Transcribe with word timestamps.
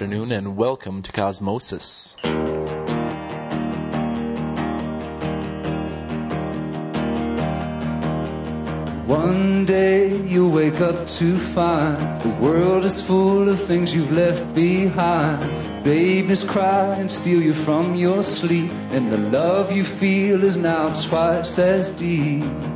afternoon 0.00 0.32
and 0.32 0.56
welcome 0.56 1.02
to 1.02 1.12
Cosmosis. 1.12 2.16
One 9.06 9.66
day 9.66 10.16
you'll 10.22 10.52
wake 10.52 10.80
up 10.80 11.06
to 11.06 11.36
find 11.36 12.22
the 12.22 12.30
world 12.40 12.86
is 12.86 13.02
full 13.02 13.46
of 13.50 13.60
things 13.60 13.94
you've 13.94 14.10
left 14.10 14.54
behind. 14.54 15.44
Babies 15.84 16.44
cry 16.44 16.94
and 16.94 17.10
steal 17.10 17.42
you 17.42 17.52
from 17.52 17.94
your 17.94 18.22
sleep, 18.22 18.70
and 18.92 19.12
the 19.12 19.18
love 19.18 19.70
you 19.70 19.84
feel 19.84 20.44
is 20.44 20.56
now 20.56 20.94
twice 20.94 21.58
as 21.58 21.90
deep. 21.90 22.69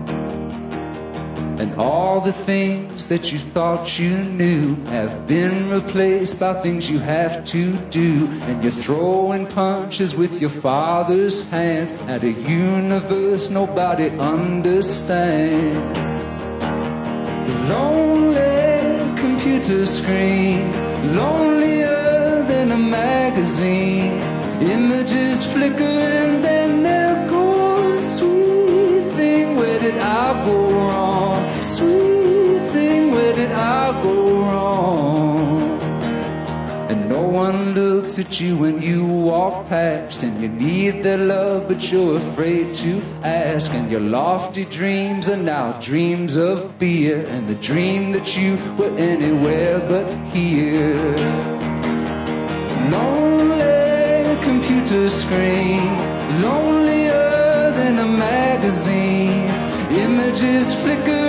All 1.77 2.21
the 2.21 2.33
things 2.33 3.07
that 3.07 3.33
you 3.33 3.39
thought 3.39 3.99
you 3.99 4.19
knew 4.19 4.77
have 4.87 5.27
been 5.27 5.69
replaced 5.71 6.39
by 6.39 6.55
things 6.63 6.89
you 6.89 7.01
have 7.01 7.45
to 7.47 7.73
do. 7.91 8.29
And 8.43 8.63
you're 8.63 8.71
throwing 8.71 9.47
punches 9.47 10.15
with 10.15 10.41
your 10.41 10.51
father's 10.51 11.43
hands 11.51 11.91
at 12.07 12.23
a 12.23 12.31
universe 12.31 13.51
nobody 13.51 14.11
understands. 14.19 15.75
Lonely 17.69 19.19
computer 19.19 19.85
screen, 19.85 20.71
lonelier 21.17 22.45
than 22.47 22.71
a 22.71 22.79
magazine. 22.79 24.21
Images 24.63 25.45
flicker 25.53 25.85
looks 38.17 38.31
at 38.31 38.41
you 38.41 38.57
when 38.57 38.81
you 38.81 39.05
walk 39.05 39.67
past, 39.67 40.23
and 40.23 40.41
you 40.41 40.49
need 40.49 41.03
their 41.03 41.19
love, 41.19 41.67
but 41.67 41.91
you're 41.91 42.17
afraid 42.17 42.73
to 42.75 43.03
ask. 43.25 43.73
And 43.73 43.91
your 43.91 44.01
lofty 44.01 44.65
dreams 44.67 45.29
are 45.29 45.37
now 45.37 45.73
dreams 45.81 46.37
of 46.37 46.73
fear, 46.77 47.25
and 47.27 47.49
the 47.49 47.57
dream 47.57 48.13
that 48.13 48.37
you 48.37 48.57
were 48.79 48.97
anywhere 48.97 49.81
but 49.89 50.07
here. 50.33 51.17
Lonely 52.93 54.37
computer 54.45 55.09
screen, 55.09 55.91
lonelier 56.41 57.73
than 57.79 57.99
a 57.99 58.07
magazine. 58.07 59.49
Images 59.91 60.73
flicker 60.83 61.24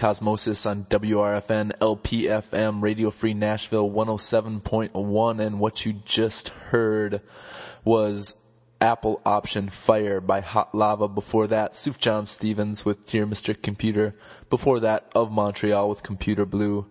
Cosmosis 0.00 0.64
on 0.64 0.84
WRFN, 0.84 1.72
LPFM, 1.78 2.80
Radio 2.82 3.10
Free 3.10 3.34
Nashville 3.34 3.90
107.1. 3.90 5.38
And 5.38 5.60
what 5.60 5.84
you 5.84 5.92
just 5.92 6.48
heard 6.48 7.20
was 7.84 8.34
Apple 8.80 9.20
Option 9.26 9.68
Fire 9.68 10.22
by 10.22 10.40
Hot 10.40 10.74
Lava. 10.74 11.06
Before 11.06 11.46
that, 11.48 11.72
Sufjan 11.72 12.26
Stevens 12.26 12.82
with 12.82 13.04
Dear 13.04 13.26
Mr. 13.26 13.60
Computer. 13.60 14.14
Before 14.48 14.80
that, 14.80 15.06
Of 15.14 15.32
Montreal 15.32 15.90
with 15.90 16.02
Computer 16.02 16.46
Blue. 16.46 16.86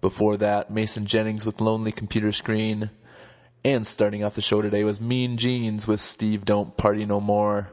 Before 0.00 0.36
that, 0.36 0.68
Mason 0.68 1.06
Jennings 1.06 1.46
with 1.46 1.60
Lonely 1.60 1.92
Computer 1.92 2.32
Screen. 2.32 2.90
And 3.64 3.86
starting 3.86 4.24
off 4.24 4.34
the 4.34 4.42
show 4.42 4.62
today 4.62 4.82
was 4.82 5.00
Mean 5.00 5.36
Jeans 5.36 5.86
with 5.86 6.00
Steve 6.00 6.44
Don't 6.44 6.76
Party 6.76 7.04
No 7.04 7.20
More. 7.20 7.70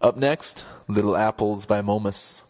Up 0.00 0.16
next, 0.16 0.64
Little 0.86 1.16
Apples 1.16 1.66
by 1.66 1.82
Momus. 1.82 2.42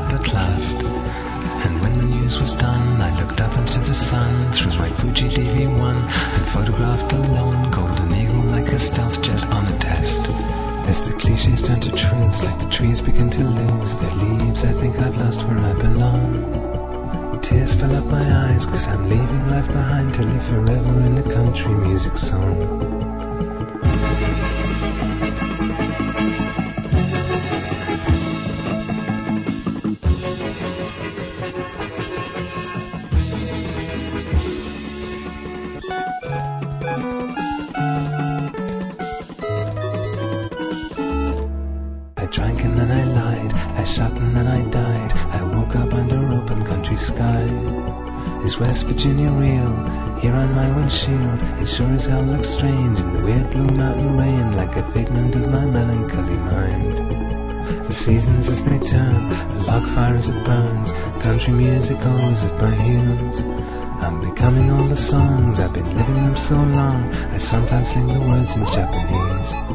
up 0.00 0.12
at 0.14 0.32
last. 0.32 0.76
And 1.64 1.80
when 1.80 1.98
the 1.98 2.04
news 2.04 2.38
was 2.38 2.52
done, 2.54 3.00
I 3.00 3.10
looked 3.20 3.40
up 3.40 3.56
into 3.58 3.80
the 3.80 3.94
sun 3.94 4.52
through 4.52 4.74
my 4.78 4.90
Fuji 4.90 5.28
DV1 5.28 5.96
and 6.36 6.48
photographed 6.48 7.12
a 7.12 7.18
lone 7.18 7.70
golden 7.70 8.12
eagle 8.14 8.44
like 8.56 8.68
a 8.68 8.78
stealth 8.78 9.20
jet 9.22 9.42
on 9.56 9.66
a 9.66 9.78
test. 9.78 10.20
As 10.88 11.06
the 11.06 11.12
cliches 11.14 11.62
turn 11.62 11.80
to 11.82 11.90
truths, 11.90 12.42
like 12.42 12.58
the 12.58 12.70
trees 12.70 13.00
begin 13.00 13.30
to 13.30 13.44
lose 13.44 13.98
their 13.98 14.14
leaves, 14.14 14.64
I 14.64 14.72
think 14.72 14.98
I've 14.98 15.16
lost 15.16 15.46
where 15.46 15.58
I 15.58 15.72
belong. 15.74 17.40
Tears 17.42 17.74
fill 17.74 17.94
up 17.94 18.06
my 18.06 18.26
eyes, 18.46 18.66
cause 18.66 18.86
I'm 18.88 19.08
leaving 19.08 19.50
life 19.50 19.68
behind 19.68 20.14
to 20.14 20.22
live 20.22 20.44
forever 20.44 21.00
in 21.06 21.18
a 21.18 21.22
country 21.22 21.74
music 21.74 22.16
song. 22.16 22.89
shield. 51.10 51.42
It 51.60 51.66
sure 51.66 51.92
as 51.92 52.06
hell 52.06 52.22
looks 52.22 52.48
strange 52.48 53.00
in 53.00 53.12
the 53.12 53.22
weird 53.22 53.50
blue 53.50 53.70
mountain 53.76 54.16
rain, 54.16 54.56
like 54.56 54.76
a 54.76 54.84
figment 54.92 55.34
of 55.34 55.48
my 55.48 55.64
melancholy 55.66 56.38
mind. 56.38 56.92
The 57.86 57.92
seasons 57.92 58.48
as 58.48 58.62
they 58.62 58.78
turn, 58.78 59.14
a 59.14 59.64
log 59.66 59.84
fire 59.94 60.16
as 60.16 60.28
it 60.28 60.44
burns, 60.44 60.92
country 61.22 61.52
music 61.52 61.98
goes 62.00 62.44
at 62.44 62.54
my 62.60 62.74
heels. 62.74 63.44
I'm 64.04 64.20
becoming 64.20 64.70
all 64.70 64.84
the 64.84 64.96
songs, 64.96 65.60
I've 65.60 65.72
been 65.72 65.90
living 65.96 66.14
them 66.14 66.36
so 66.36 66.56
long, 66.56 67.02
I 67.34 67.38
sometimes 67.38 67.90
sing 67.90 68.06
the 68.06 68.20
words 68.20 68.56
in 68.56 68.64
Japanese. 68.66 69.69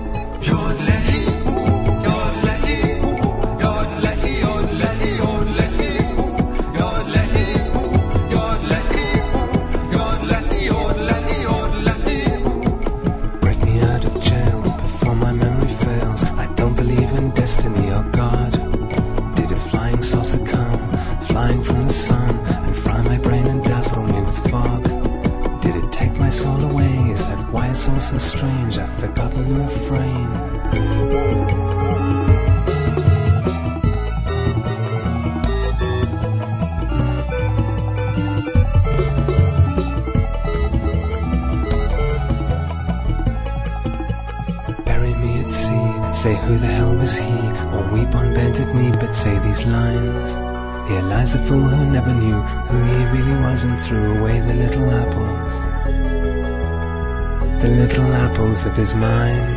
of 58.64 58.78
his 58.78 58.96
mind. 58.96 59.55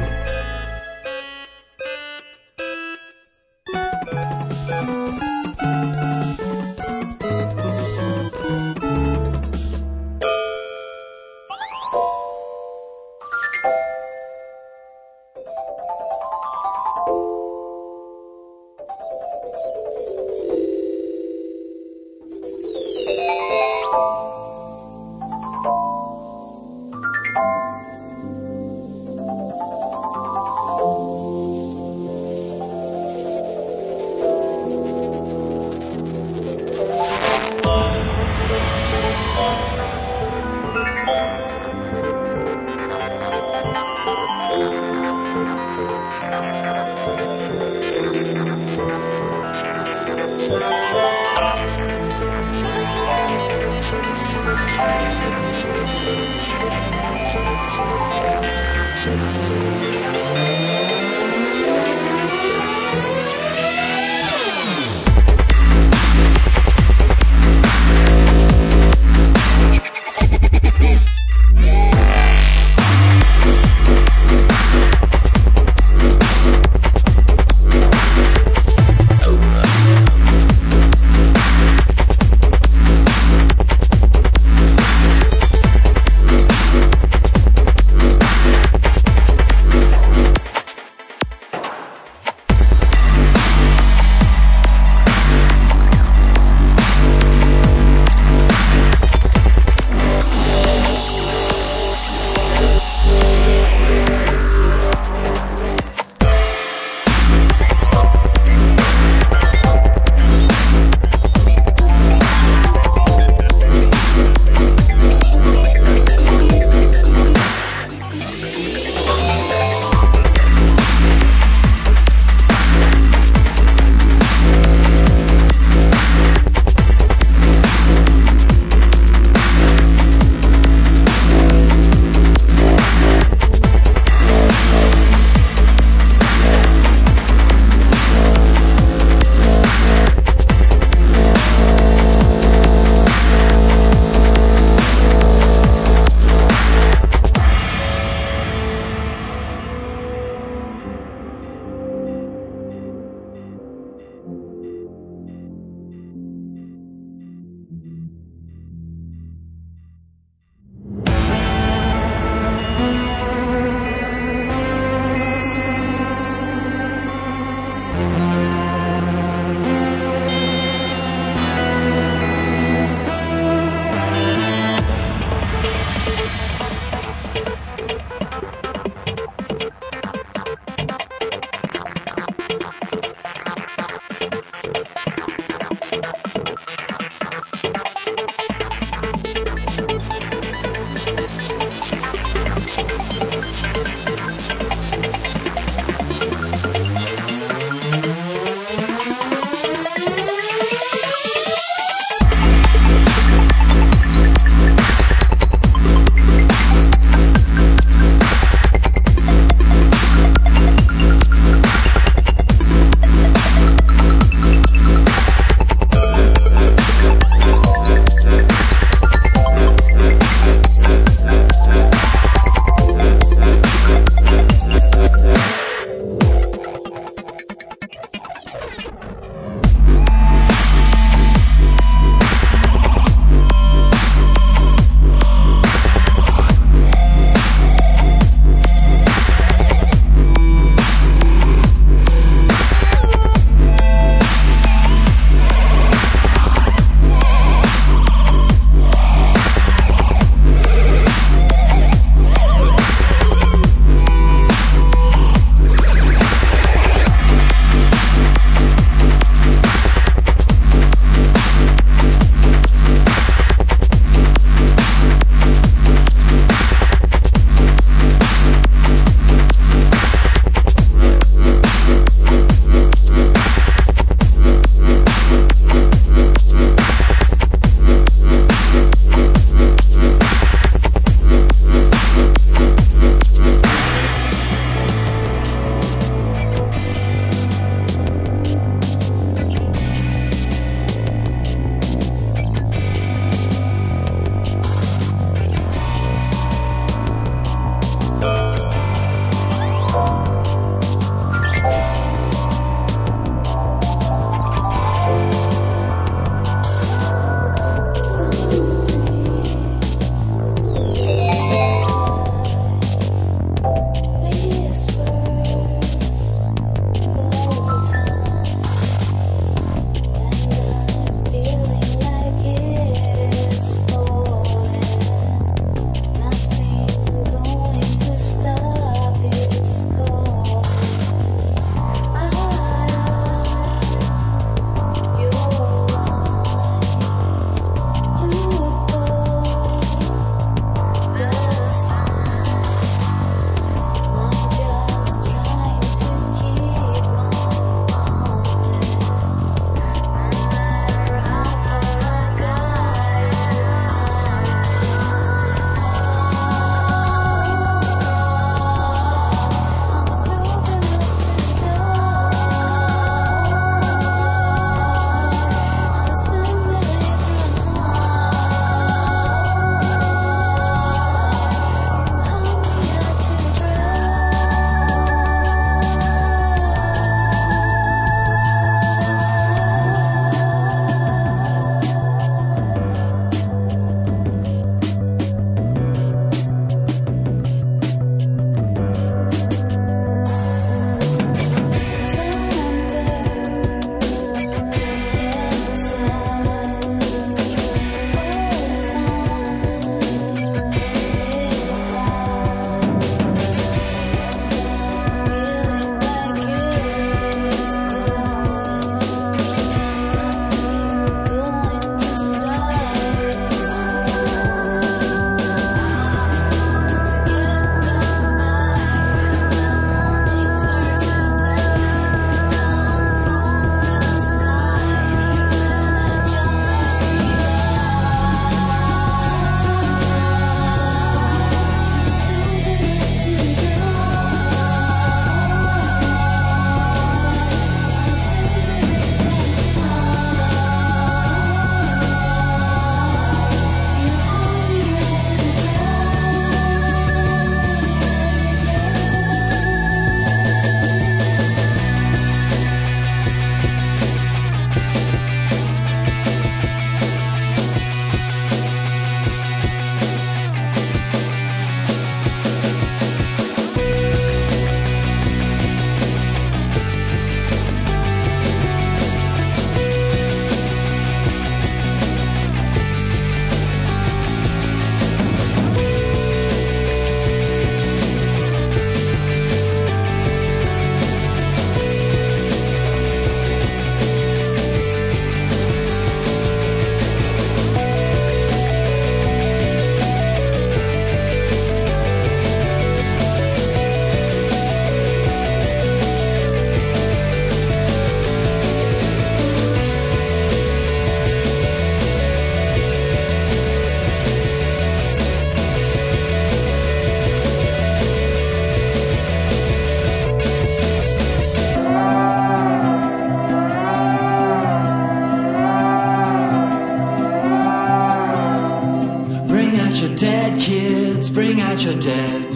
Are 521.86 522.00
dead. 522.00 522.50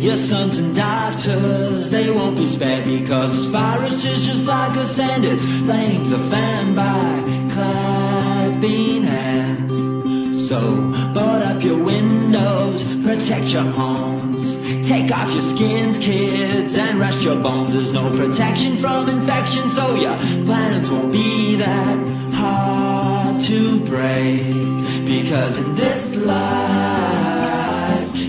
Your 0.00 0.16
sons 0.16 0.58
and 0.58 0.74
daughters, 0.74 1.90
they 1.90 2.10
won't 2.10 2.36
be 2.36 2.46
spared 2.46 2.84
because 2.84 3.34
this 3.34 3.46
virus 3.46 4.04
is 4.04 4.24
just 4.26 4.46
like 4.46 4.74
a 4.76 4.86
sand. 4.86 5.24
Its 5.24 5.44
flames 5.44 6.12
are 6.12 6.18
fanned 6.18 6.74
by 6.76 7.50
clapping 7.52 9.02
hands. 9.02 10.48
So, 10.48 10.60
board 11.12 11.42
up 11.42 11.62
your 11.62 11.82
windows, 11.82 12.84
protect 13.04 13.52
your 13.52 13.64
homes. 13.64 14.56
Take 14.86 15.10
off 15.12 15.32
your 15.32 15.42
skins, 15.42 15.98
kids, 15.98 16.76
and 16.76 16.98
rest 16.98 17.22
your 17.22 17.36
bones. 17.36 17.74
There's 17.74 17.92
no 17.92 18.08
protection 18.16 18.76
from 18.76 19.08
infection, 19.08 19.68
so 19.68 19.94
your 19.94 20.16
plans 20.44 20.90
won't 20.90 21.12
be 21.12 21.56
that 21.56 22.32
hard 22.32 23.42
to 23.42 23.80
break. 23.80 24.54
Because 25.06 25.58
in 25.58 25.74
this 25.74 26.16
life, 26.16 27.03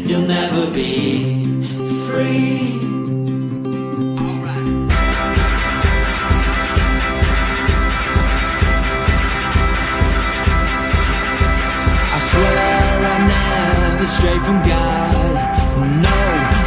you'll 0.08 0.28
never 0.28 0.70
be 0.72 1.64
free. 2.06 2.80
I 12.14 12.20
swear 12.30 12.76
I 13.14 13.18
never 13.34 14.06
stray 14.06 14.38
from 14.46 14.60
God. 14.70 15.36
No 16.06 16.22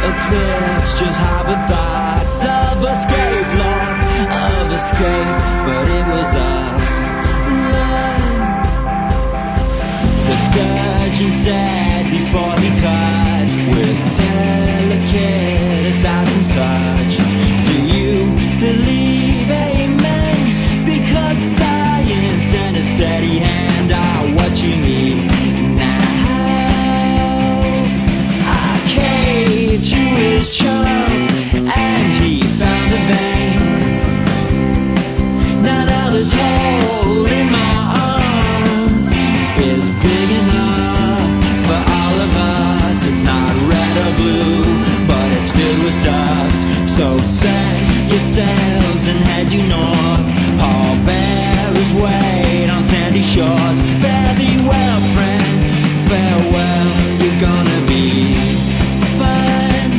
eclipse, 0.09 0.99
just 0.99 1.19
harbor 1.19 1.59
thoughts 1.71 2.39
of 2.43 2.83
escape, 2.93 3.49
Lord, 3.61 3.99
of 4.47 4.67
escape. 4.79 5.37
But 5.65 5.87
it 5.87 6.05
was 6.13 6.35
a 6.35 6.58
The 10.29 10.37
surgeon 10.53 11.31
said 11.43 12.03
before 12.11 12.55
he 12.63 12.69
cut 12.85 13.49
with 13.73 13.97
delicate 14.19 15.85
assassin 15.89 16.43
touch. 16.53 17.13
Do 17.69 17.77
you 17.95 18.29
believe 18.59 19.49
amen? 19.49 20.85
Because 20.85 21.39
science 21.57 22.53
and 22.53 22.77
a 22.77 22.83
steady 22.83 23.39
hand 23.39 23.91
are 23.91 24.35
what 24.35 24.55
you 24.61 24.75
need 24.75 24.88
So 47.09 47.17
set 47.17 48.11
your 48.11 48.19
sails 48.37 49.07
and 49.07 49.19
head 49.29 49.49
due 49.49 49.65
north. 49.67 50.25
Paul 50.61 50.93
Bearers 51.07 51.91
wait 52.03 52.69
on 52.69 52.83
sandy 52.85 53.23
shores. 53.23 53.79
Fare 54.01 54.35
thee 54.35 54.61
well, 54.69 54.99
friend. 55.15 55.55
Farewell, 56.09 56.89
you're 57.21 57.41
gonna 57.41 57.81
be 57.87 58.05
fine. 59.17 59.91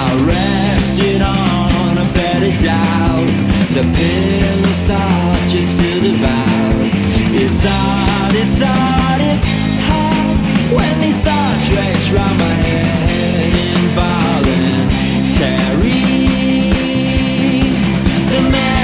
I 0.00 0.06
rested 0.32 1.20
on 1.20 1.98
a 1.98 2.06
bed 2.16 2.40
of 2.48 2.56
doubt. 2.64 3.28
The 3.76 3.84
pillow 3.98 4.74
soft, 4.88 5.50
just 5.50 5.76
still 5.76 6.00
devout. 6.00 6.88
It's 7.42 7.66
odd, 7.66 8.32
it's 8.42 8.62
odd, 8.62 9.20
it's 9.20 9.48
hard 9.88 10.36
when 10.76 11.00
these 11.02 11.20
thoughts 11.26 11.68
race 11.76 12.10
round 12.12 12.38
my 12.38 12.54
head 12.64 13.04
involuntary. 15.34 15.90
The 18.30 18.40
melody's 18.50 18.83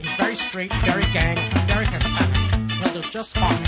He's 0.00 0.12
very 0.14 0.34
straight, 0.34 0.72
very 0.84 1.04
gang, 1.12 1.36
very 1.66 1.86
Hispanic. 1.86 2.70
He'll 2.70 3.02
do 3.02 3.08
just 3.08 3.36
fine. 3.36 3.64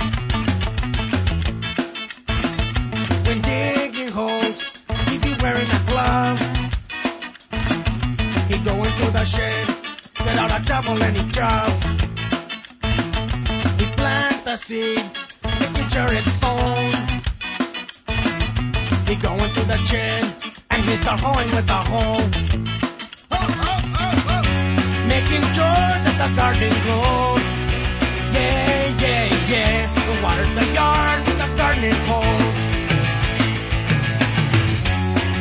When 3.27 3.41
digging 3.43 4.13
holes, 4.13 4.71
he 5.09 5.19
be 5.19 5.35
wearing 5.43 5.71
a 5.71 5.81
glove. 5.91 6.41
He 8.49 8.59
go 8.59 8.75
into 8.85 9.11
the 9.11 9.25
shed, 9.25 9.67
get 10.25 10.37
out 10.39 10.51
a 10.51 10.65
shovel 10.67 11.03
and 11.03 11.17
he 11.17 11.33
shove. 11.33 11.83
He 13.79 13.87
plant 13.97 14.45
the 14.45 14.57
seed, 14.57 15.05
making 15.61 15.89
sure 15.89 16.13
it's 16.13 16.33
sown. 16.33 16.93
He 19.07 19.15
go 19.17 19.35
into 19.45 19.63
the 19.73 19.79
chin, 19.87 20.25
and 20.71 20.83
he 20.85 20.97
start 20.97 21.21
hoeing 21.21 21.51
with 21.51 21.69
a 21.69 21.83
hoe 21.91 22.72
making 25.23 25.45
sure 25.55 25.91
that 26.05 26.17
the 26.19 26.29
garden 26.37 26.75
grows. 26.85 27.43
Yeah, 28.35 29.03
yeah, 29.03 29.25
yeah. 29.53 29.87
The 30.07 30.15
water's 30.23 30.53
the 30.59 30.67
yard 30.75 31.21
with 31.27 31.39
the 31.39 31.49
gardening 31.59 32.01
hose. 32.09 32.59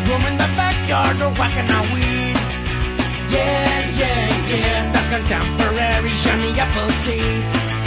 Room 0.08 0.24
in 0.30 0.36
the 0.38 0.50
backyard 0.60 1.18
or 1.22 1.32
whacking 1.40 1.70
a 1.70 1.82
weed. 1.94 2.38
Yeah, 3.34 3.80
yeah, 4.02 4.24
yeah. 4.52 4.78
The 4.94 5.02
contemporary 5.14 6.14
shiny 6.22 6.52
apple 6.60 6.92
seed. 7.02 7.81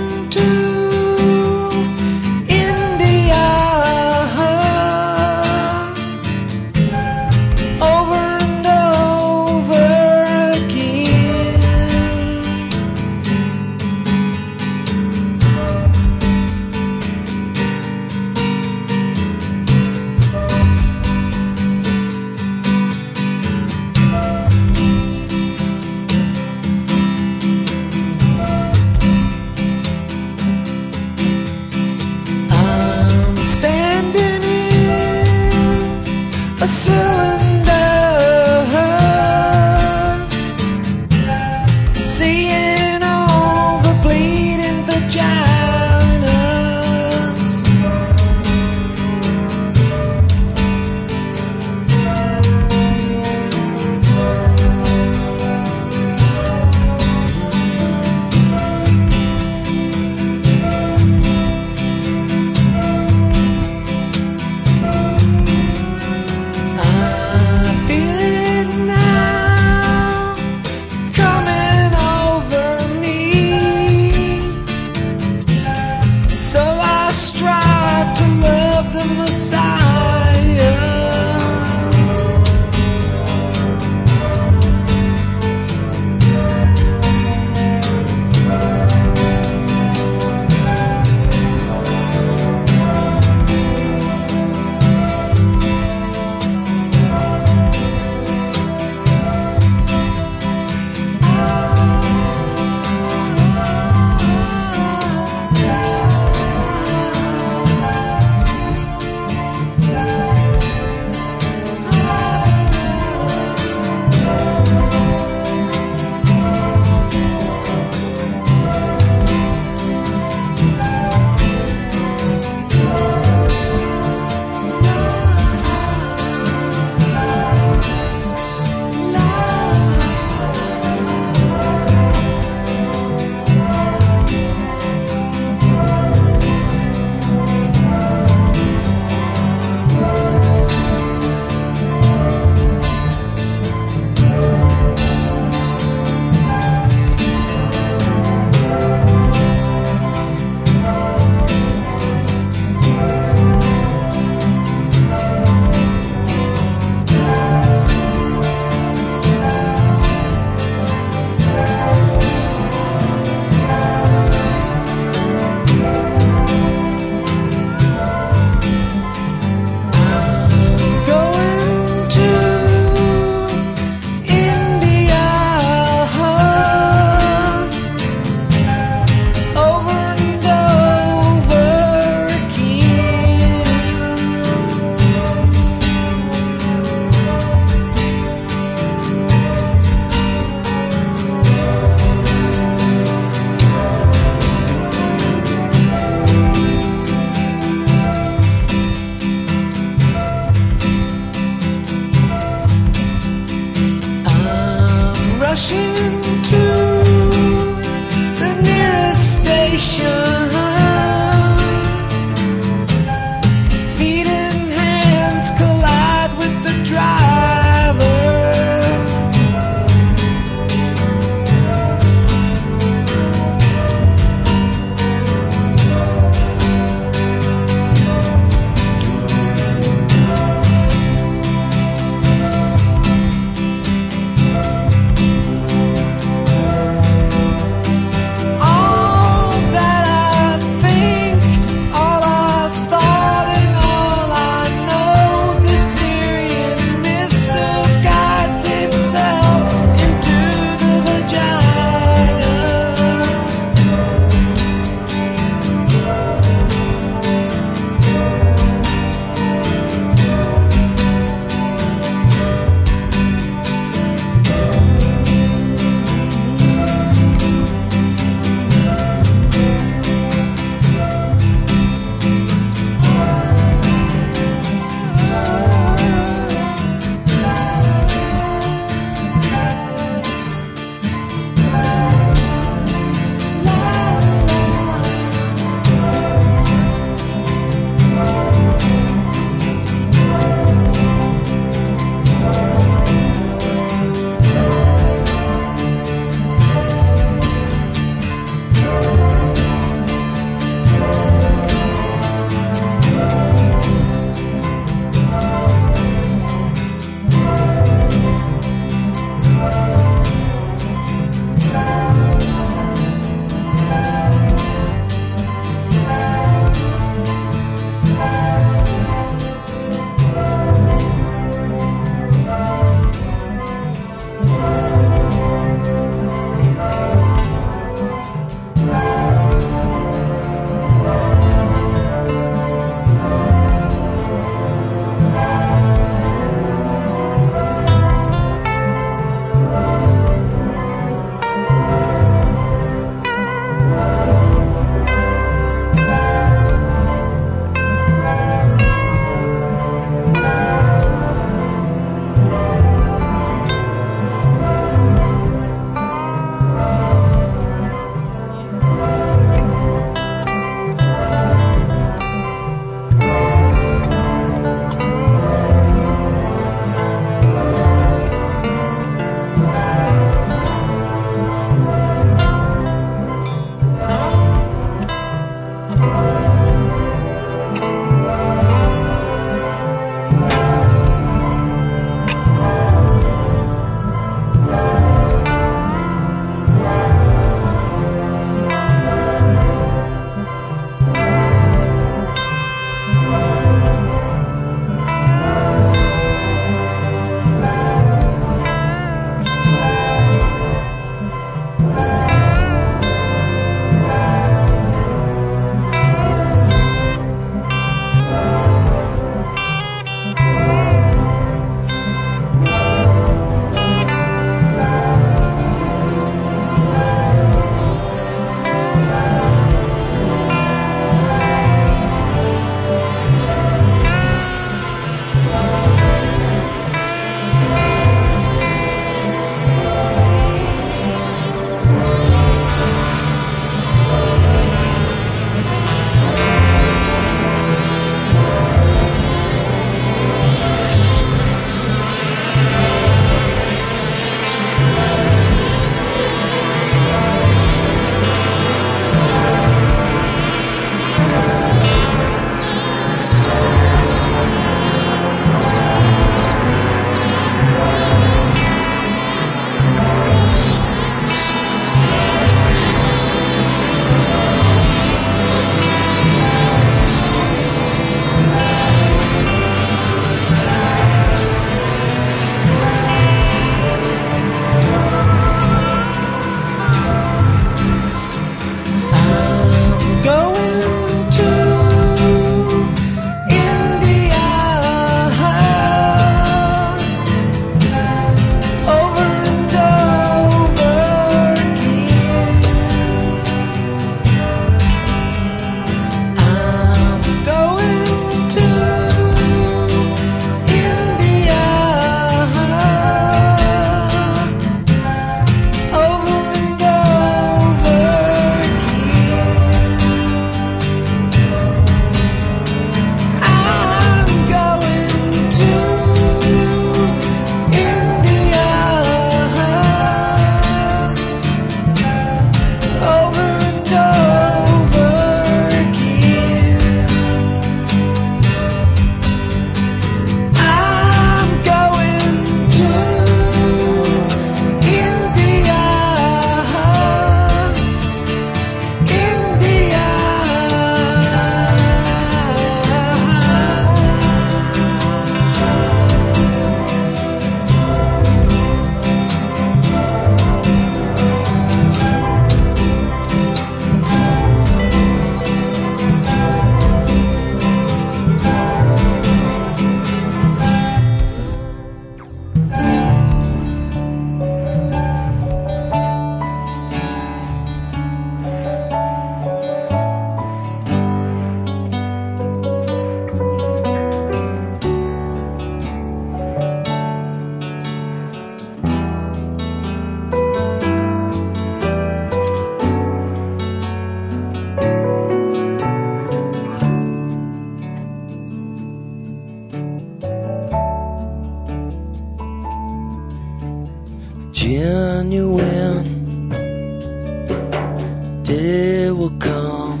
Day 598.50 599.10
will 599.12 599.36
come 599.38 600.00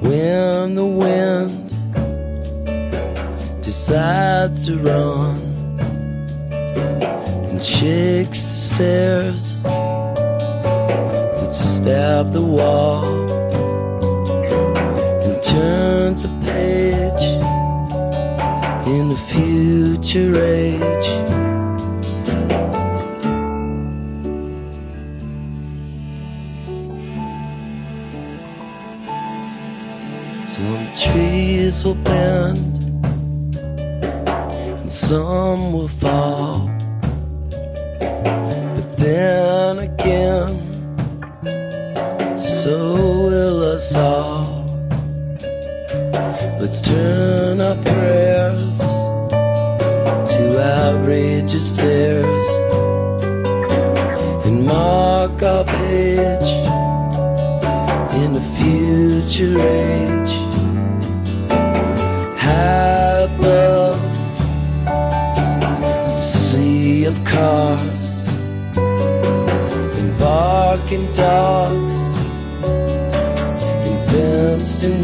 when 0.00 0.76
the 0.76 0.86
wind 0.86 1.68
decides 3.60 4.66
to 4.66 4.78
run 4.78 5.36
and 7.48 7.60
shakes 7.60 8.42
the 8.42 8.58
stairs 8.70 9.62
that 11.38 11.52
stab 11.52 12.32
the 12.32 12.46
wall 12.56 13.04
and 15.24 15.42
turns 15.42 16.24
a 16.24 16.32
page 16.40 17.26
in 18.86 19.08
the 19.08 19.20
future 19.32 20.32
age. 20.40 21.51
Will 31.80 31.94
bend 31.94 32.58
and 34.78 34.92
some 34.92 35.72
will 35.72 35.88
fall. 35.88 36.68
But 37.98 38.96
then 38.98 39.78
again, 39.78 40.52
so 42.38 42.94
will 43.24 43.62
us 43.62 43.94
all. 43.94 44.66
Let's 46.60 46.82
turn 46.82 47.62
our 47.62 47.76
prayers 47.82 48.78
to 50.32 50.42
outrageous 50.60 51.72
dares 51.72 52.48
and 54.44 54.66
mark 54.66 55.42
our 55.42 55.64
page 55.64 56.50
in 58.22 58.34
the 58.34 58.44
future 58.58 59.58
age. 59.58 59.91
Dogs 71.14 72.16
in 73.86 73.96
fenced-in 74.08 75.02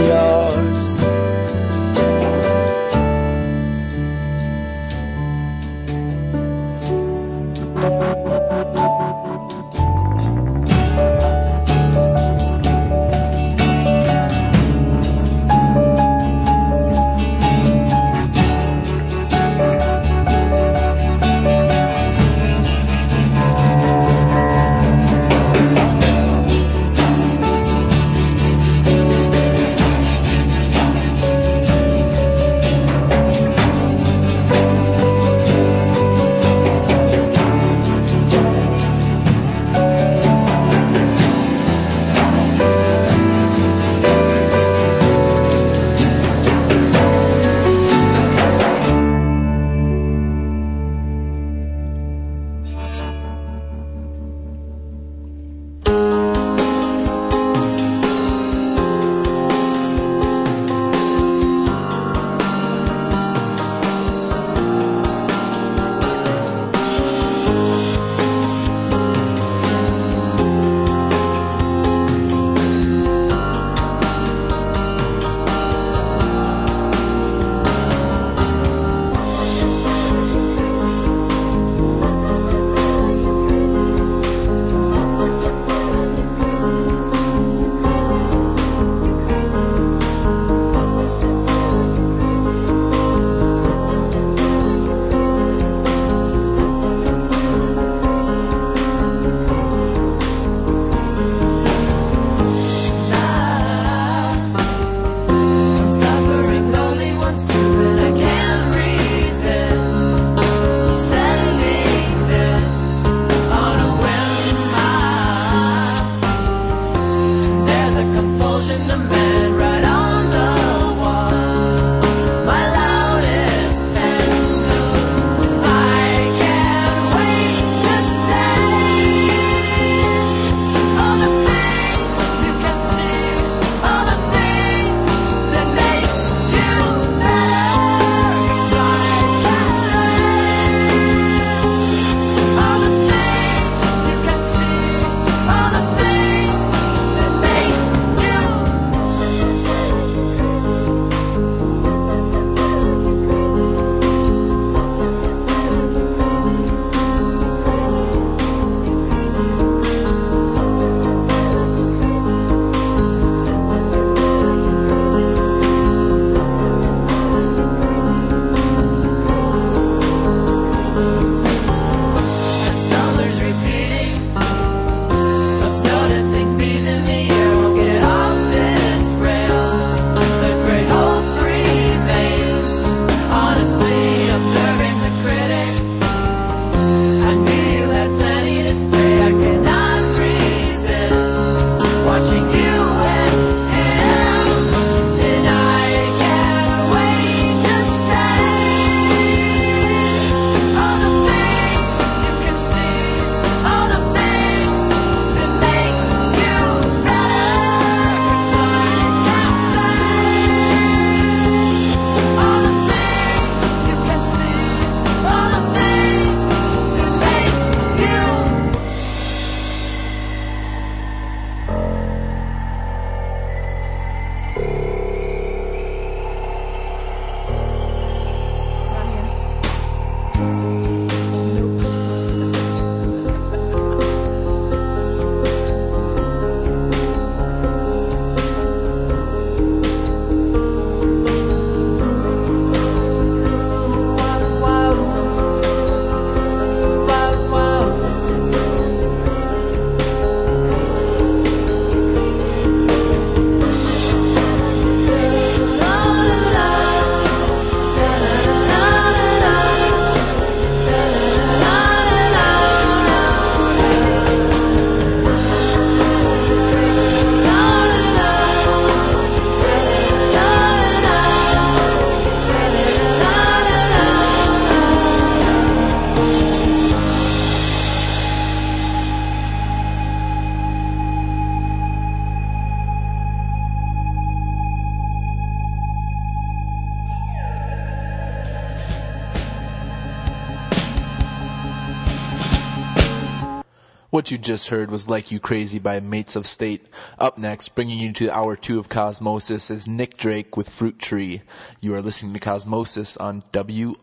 You 294.31 294.37
just 294.37 294.69
heard 294.69 294.91
was 294.91 295.09
Like 295.09 295.31
You 295.31 295.41
Crazy 295.41 295.79
by 295.79 296.01
Mates 296.01 296.37
of 296.37 296.47
State. 296.47 296.89
Up 297.19 297.39
next, 297.39 297.71
bringing 297.71 297.99
you 297.99 298.13
to 298.15 298.35
hour 298.35 298.57
two 298.57 298.79
of 298.79 298.91
Cosmosis 298.91 299.71
is 299.71 299.89
Nick 299.89 300.19
Drake 300.19 300.55
with 300.55 300.69
Fruit 300.69 300.99
Tree. 300.99 301.41
You 301.81 301.95
are 301.95 302.03
listening 302.03 302.35
to 302.35 302.41
Cosmosis 302.41 303.19
on 303.19 303.41
WRFN 303.53 303.95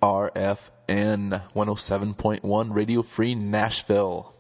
107.1 0.90 2.76
Radio 2.76 3.02
Free 3.04 3.36
Nashville. 3.36 4.35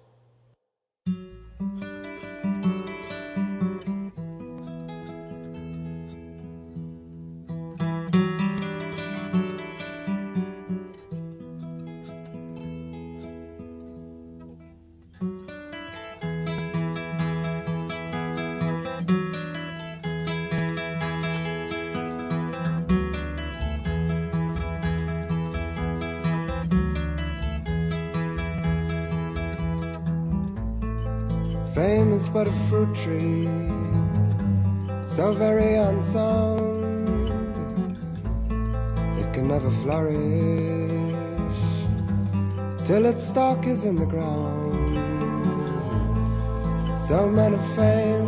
In 43.86 43.96
the 43.98 44.06
ground. 44.06 44.74
So 47.00 47.30
men 47.30 47.54
of 47.54 47.66
fame 47.76 48.26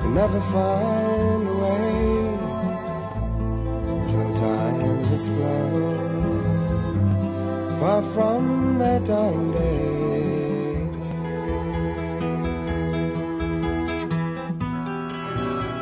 can 0.00 0.14
never 0.14 0.40
find 0.40 1.48
a 1.48 1.56
way 1.62 1.88
till 4.08 4.32
time 4.34 5.04
has 5.10 5.28
flown 5.28 5.98
far 7.78 8.02
from 8.14 8.78
their 8.78 9.00
dying 9.00 9.52
day. 9.52 9.88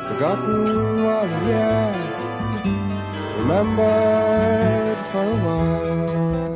forgotten 0.08 1.04
while 1.04 1.34
yet 1.46 1.96
remembered 3.38 4.98
for 5.10 5.24
a 5.24 5.36
while. 5.44 6.55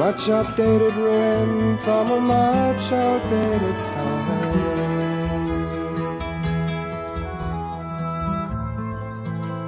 Much 0.00 0.28
updated 0.28 0.96
ruin 0.96 1.76
from 1.84 2.10
a 2.10 2.18
much 2.18 2.90
outdated 2.90 3.78
style. 3.78 4.50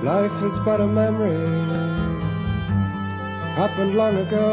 Life 0.02 0.42
is 0.42 0.58
but 0.60 0.80
a 0.80 0.86
memory, 0.86 1.36
happened 3.60 3.94
long 3.94 4.16
ago. 4.16 4.48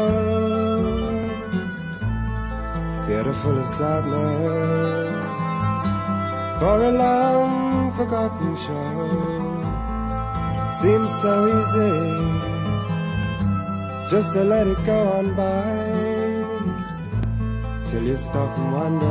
Theater 3.06 3.32
full 3.32 3.58
of 3.58 3.66
sadness 3.66 5.40
for 6.60 6.76
a 6.90 6.92
long 6.92 7.90
forgotten 7.96 8.54
show. 8.64 9.08
Seems 10.82 11.10
so 11.22 11.32
easy 11.58 12.49
just 14.10 14.32
to 14.32 14.42
let 14.42 14.66
it 14.66 14.82
go 14.82 15.06
on 15.06 15.34
by 15.36 15.70
till 17.86 18.02
you 18.02 18.16
stop 18.16 18.58
and 18.58 18.72
wonder 18.72 19.06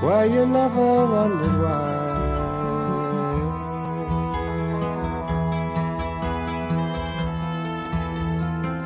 why 0.00 0.24
you 0.24 0.46
never 0.46 1.06
wondered 1.14 1.56
why. 1.64 2.00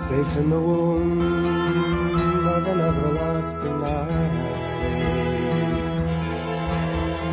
Safe 0.09 0.37
in 0.37 0.51
the 0.51 0.59
womb 0.59 2.49
of 2.57 2.67
an 2.67 2.81
everlasting 2.81 3.81
night. 3.83 4.35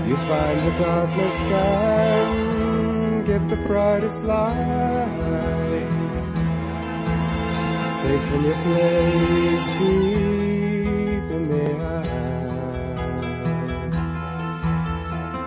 You 0.07 0.15
find 0.15 0.59
the 0.67 0.73
darkness 0.77 1.41
can 1.51 3.25
give 3.25 3.49
the 3.49 3.57
brightest 3.67 4.23
light. 4.23 5.22
Safe 8.03 8.31
in 8.33 8.41
your 8.43 8.59
place 8.63 9.67
deep 9.79 11.25
in 11.35 11.43
the 11.47 11.67
eye. 11.93 12.11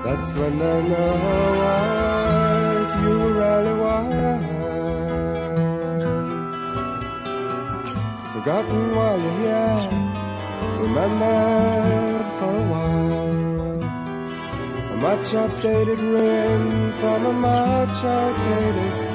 That's 0.05 0.31
when 0.39 0.53
they'll 0.59 0.89
know 0.93 1.13
what 1.65 2.89
you 3.03 3.15
really 3.41 3.75
want. 3.85 4.47
Forgotten 8.33 8.83
while 8.97 9.21
you're 9.21 9.39
here, 9.43 9.81
remembered 10.81 12.27
for 12.39 12.53
a 12.57 12.65
while. 12.73 13.83
A 14.93 14.97
much 14.97 15.27
updated 15.45 16.01
ruin 16.01 16.93
from 17.01 17.27
a 17.27 17.35
much 17.35 17.99
outdated 18.03 19.06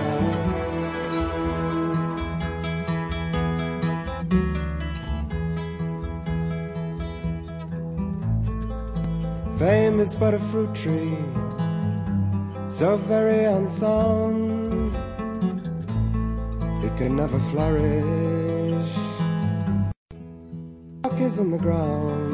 is 10.01 10.15
but 10.15 10.33
a 10.33 10.39
fruit 10.39 10.73
tree, 10.73 11.15
so 12.67 12.97
very 12.97 13.43
unsound. 13.45 14.95
It 16.83 16.97
can 16.97 17.15
never 17.15 17.37
flourish. 17.51 18.93
Rock 21.03 21.19
is 21.21 21.39
on 21.39 21.51
the 21.51 21.59
ground. 21.59 22.33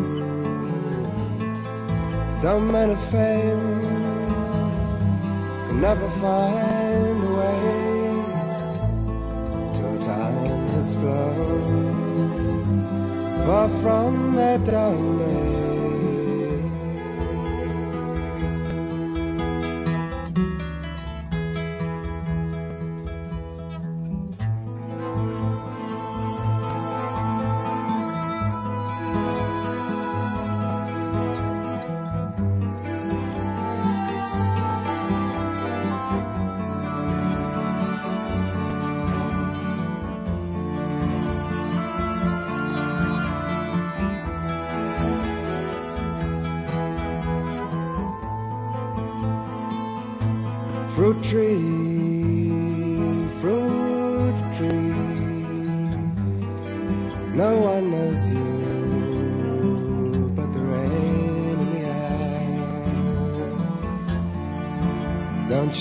Some 2.34 2.72
men 2.72 2.92
of 2.92 3.04
fame 3.12 3.82
can 5.68 5.82
never 5.82 6.10
find 6.22 7.18
a 7.30 7.32
way 7.40 7.64
till 9.76 9.98
time 10.14 10.68
has 10.76 10.96
flown 10.96 12.08
far 13.46 13.68
from 13.82 14.36
their 14.36 14.58
dying 14.60 15.18
day. 15.18 15.57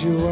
You 0.02 0.25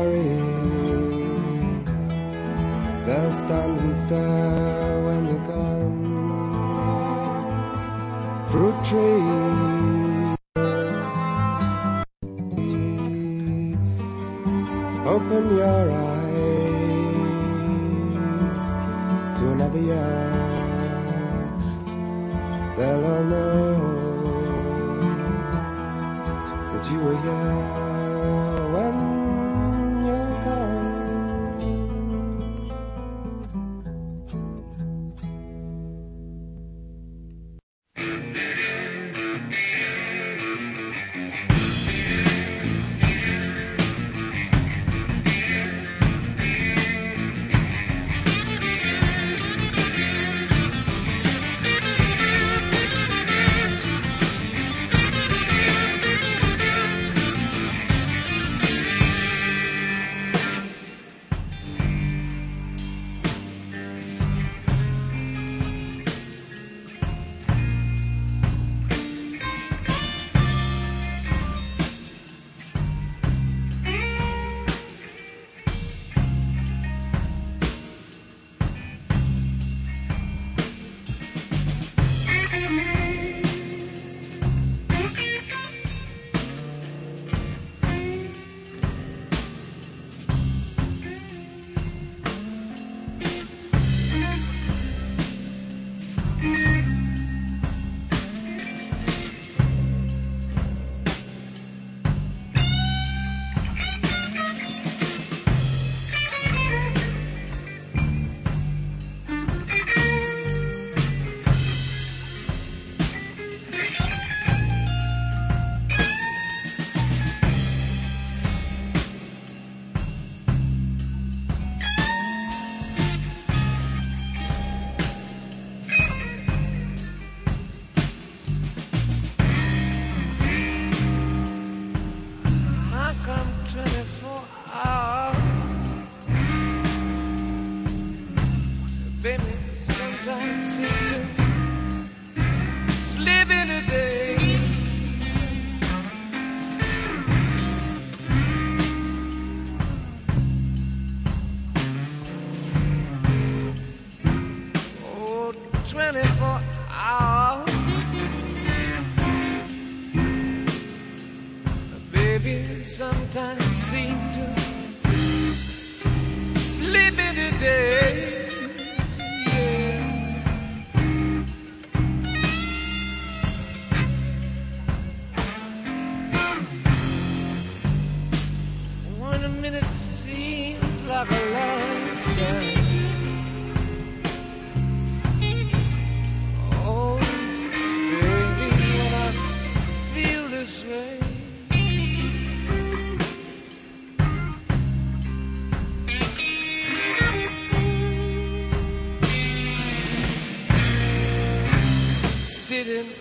sitting 202.85 203.14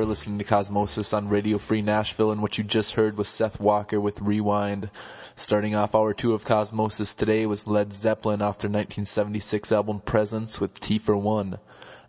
You're 0.00 0.08
listening 0.08 0.38
to 0.38 0.44
Cosmosis 0.44 1.14
on 1.14 1.28
Radio 1.28 1.58
Free 1.58 1.82
Nashville, 1.82 2.32
and 2.32 2.40
what 2.40 2.56
you 2.56 2.64
just 2.64 2.94
heard 2.94 3.18
was 3.18 3.28
Seth 3.28 3.60
Walker 3.60 4.00
with 4.00 4.22
Rewind. 4.22 4.90
Starting 5.36 5.74
off 5.74 5.94
hour 5.94 6.14
two 6.14 6.32
of 6.32 6.46
Cosmosis 6.46 7.14
today 7.14 7.44
was 7.44 7.66
Led 7.66 7.92
Zeppelin 7.92 8.40
off 8.40 8.56
their 8.56 8.70
1976 8.70 9.70
album 9.70 10.00
Presence 10.00 10.58
with 10.58 10.80
Tea 10.80 10.98
for 10.98 11.18
One. 11.18 11.58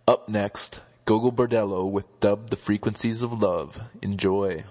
Up 0.07 0.29
next, 0.29 0.79
Gogol 1.03 1.33
Bordello 1.33 1.91
with 1.91 2.17
Dub 2.21 2.49
the 2.49 2.55
Frequencies 2.55 3.23
of 3.23 3.41
Love. 3.41 3.81
Enjoy. 4.01 4.63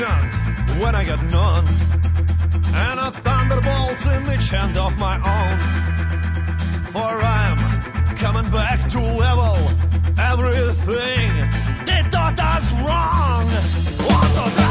when 0.00 0.94
I 0.94 1.04
got 1.04 1.22
none. 1.30 1.66
And 2.74 3.00
a 3.00 3.10
thunderbolt's 3.10 4.06
in 4.06 4.22
each 4.32 4.48
hand 4.48 4.76
of 4.78 4.98
my 4.98 5.16
own. 5.16 5.58
For 6.92 7.00
I'm 7.00 8.16
coming 8.16 8.50
back 8.50 8.88
to 8.90 9.00
level 9.00 9.56
everything 10.18 11.30
they 11.84 12.02
thought 12.10 12.38
us 12.38 12.72
wrong. 12.80 13.46
What 14.06 14.28
the 14.34 14.69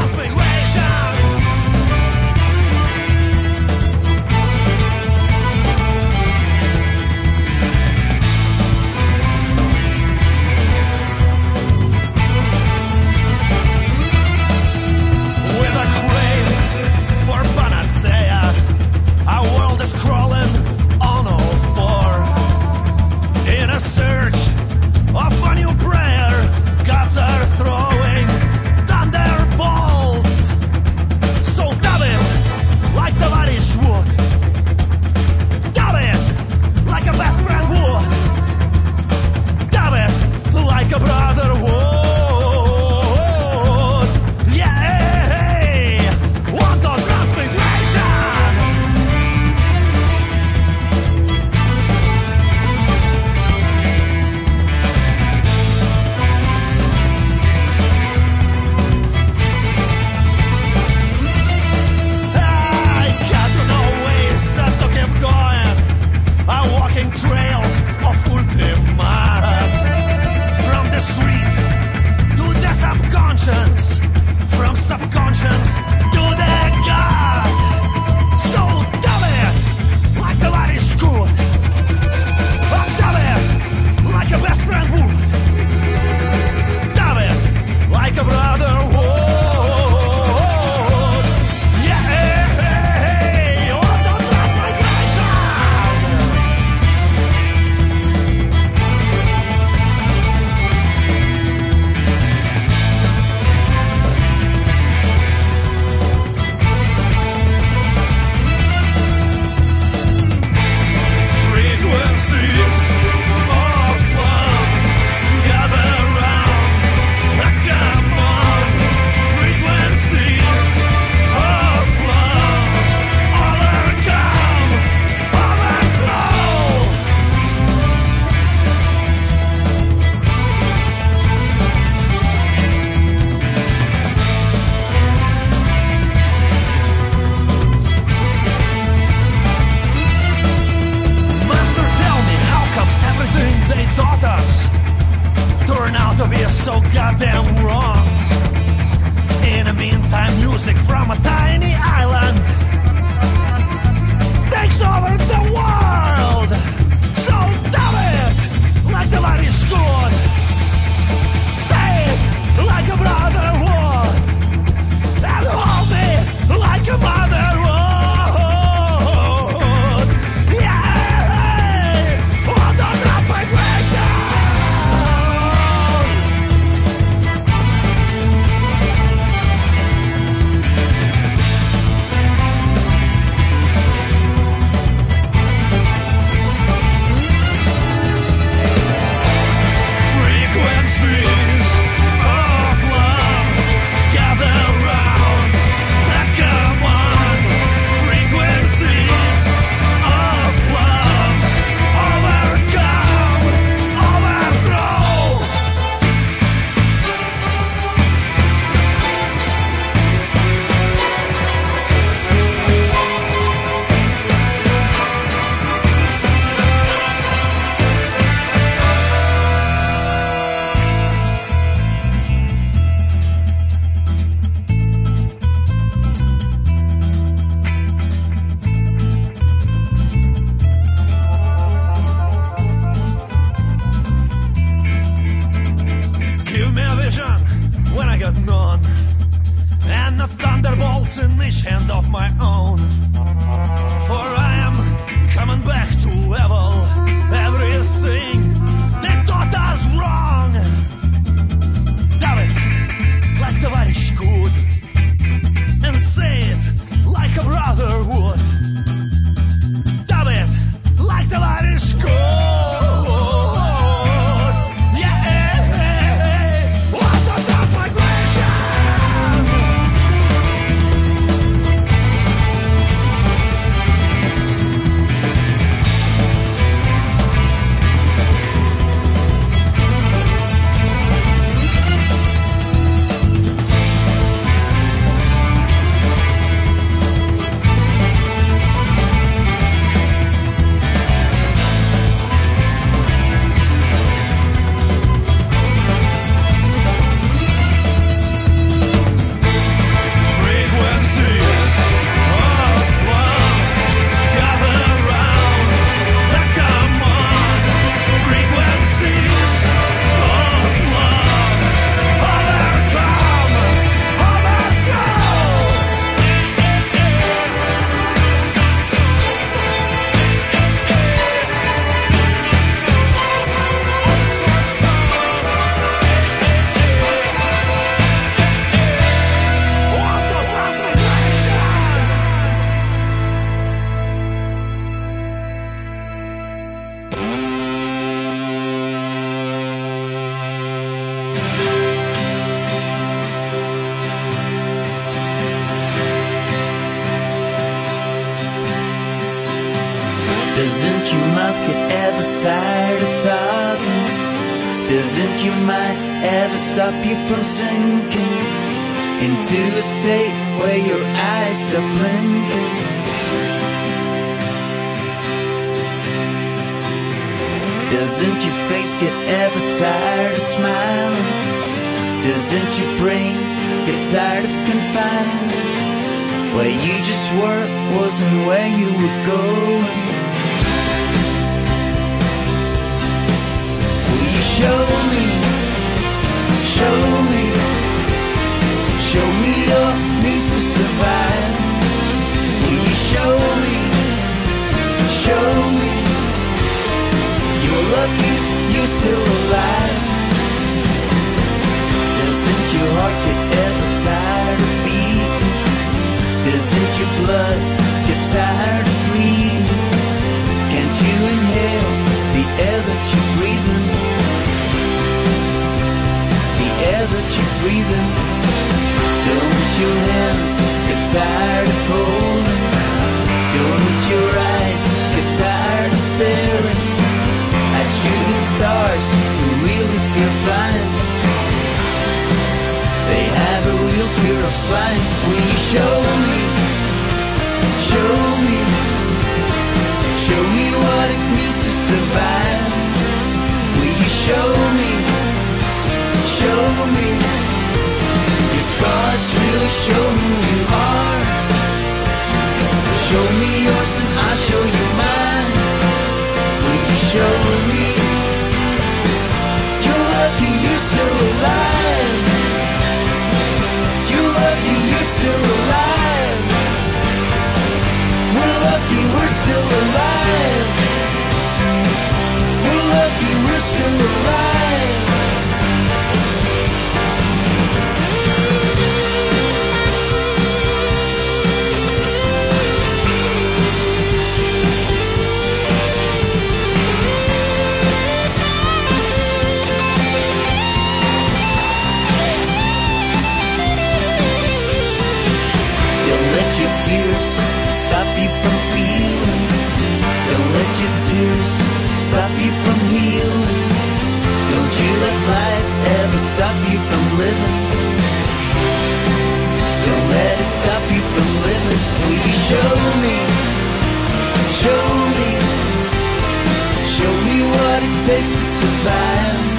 takes 518.10 518.28
to 518.28 518.42
survive. 518.42 519.49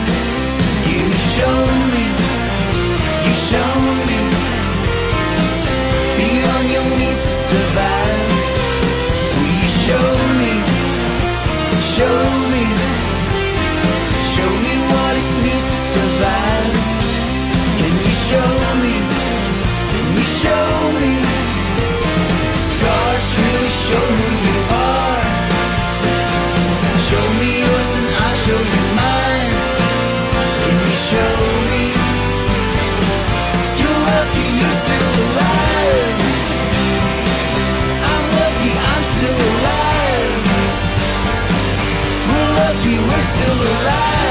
Lucky 43.22 43.60
we're 43.60 44.31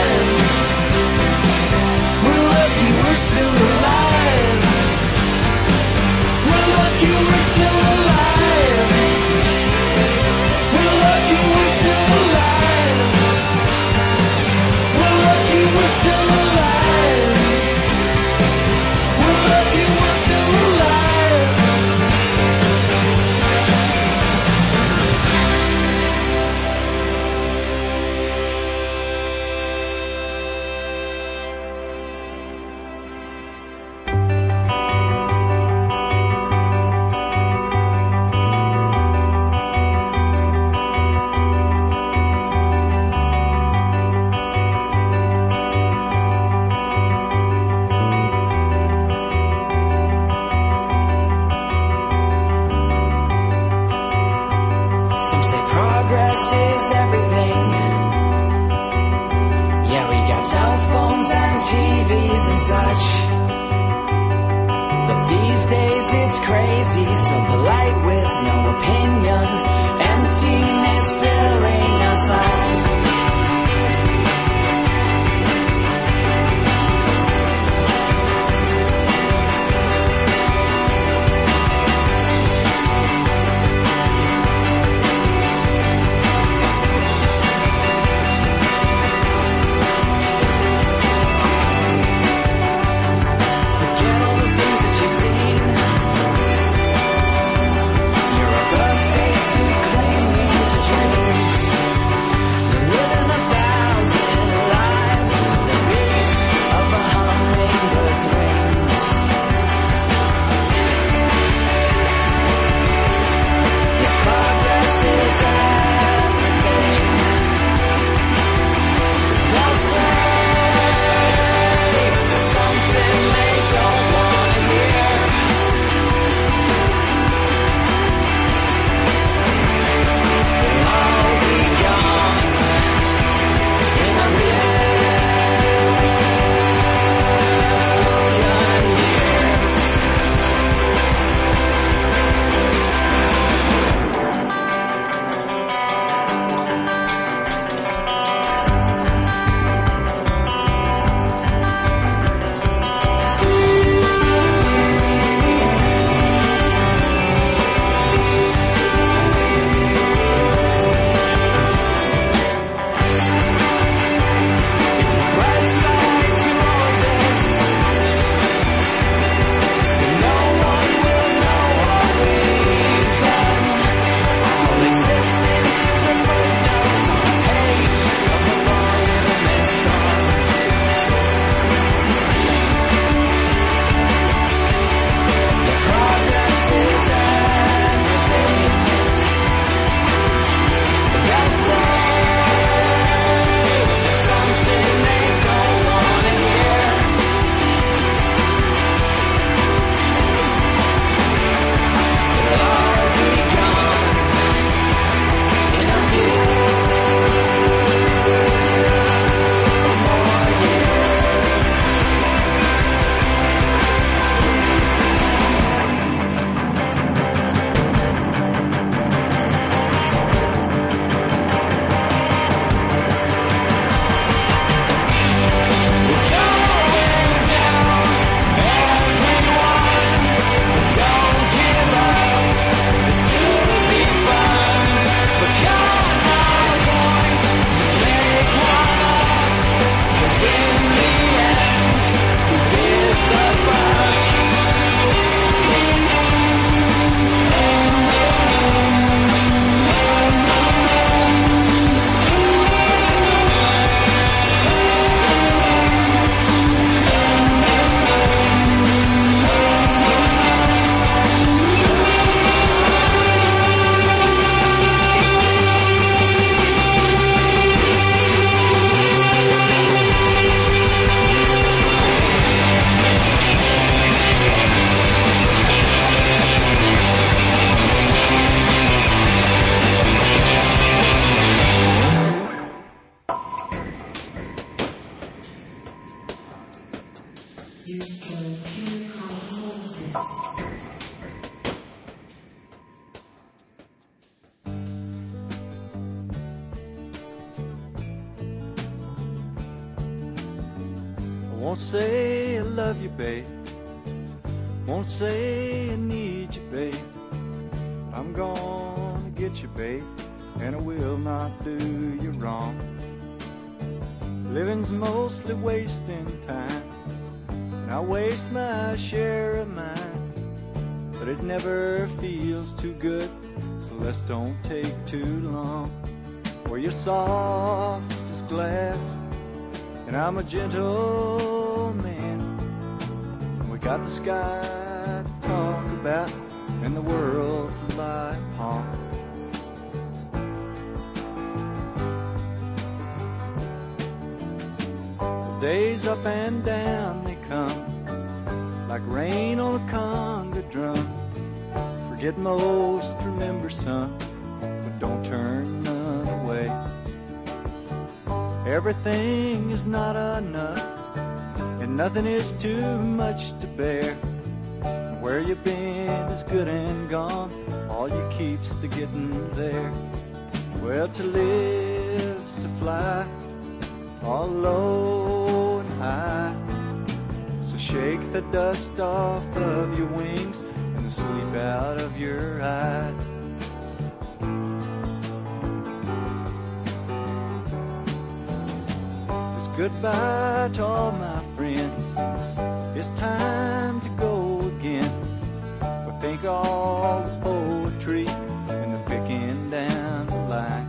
all 396.44 397.22
the 397.22 397.40
poetry 397.40 398.26
and 398.26 398.94
the 398.94 398.98
picking 399.06 399.68
down 399.70 400.26
the 400.26 400.36
line. 400.36 400.88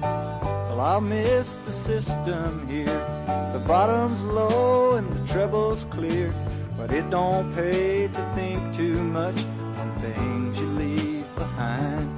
Well, 0.00 0.80
I'll 0.80 1.00
miss 1.00 1.56
the 1.56 1.72
system 1.72 2.66
here. 2.68 3.00
The 3.52 3.62
bottom's 3.66 4.22
low 4.22 4.96
and 4.96 5.10
the 5.10 5.32
treble's 5.32 5.84
clear, 5.84 6.32
but 6.76 6.92
it 6.92 7.08
don't 7.10 7.54
pay 7.54 8.08
to 8.08 8.34
think 8.34 8.74
too 8.74 9.02
much 9.02 9.38
on 9.78 9.98
things 10.00 10.58
you 10.58 10.66
leave 10.66 11.34
behind. 11.36 12.10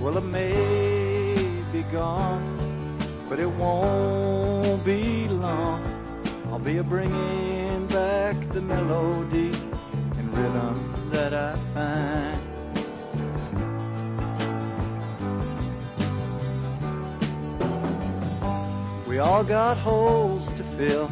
Well, 0.00 0.16
it 0.16 0.24
may 0.24 1.34
be 1.72 1.82
gone, 1.92 2.98
but 3.28 3.40
it 3.40 3.50
won't 3.50 4.84
be 4.84 5.28
long. 5.28 5.82
I'll 6.50 6.58
be 6.58 6.78
a 6.78 6.82
bringing 6.82 7.86
back 7.88 8.36
the 8.50 8.62
melody 8.62 9.52
and 10.18 10.36
rhythm 10.36 10.87
that 11.18 11.34
I 11.34 11.54
find. 11.74 12.40
We 19.08 19.18
all 19.18 19.42
got 19.42 19.76
holes 19.78 20.46
to 20.54 20.62
fill, 20.76 21.08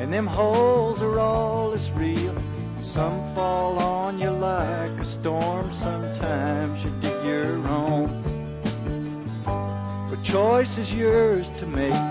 and 0.00 0.10
them 0.10 0.26
holes 0.26 1.02
are 1.02 1.18
all 1.18 1.72
as 1.72 1.90
real. 1.90 2.34
Some 2.80 3.18
fall 3.34 3.78
on 3.78 4.18
you 4.18 4.30
like 4.30 4.92
a 4.98 5.04
storm, 5.04 5.70
sometimes 5.74 6.82
you 6.82 6.90
dig 7.02 7.22
your 7.22 7.58
own. 7.68 8.08
But 10.08 10.22
choice 10.22 10.78
is 10.78 10.94
yours 10.94 11.50
to 11.60 11.66
make, 11.66 12.06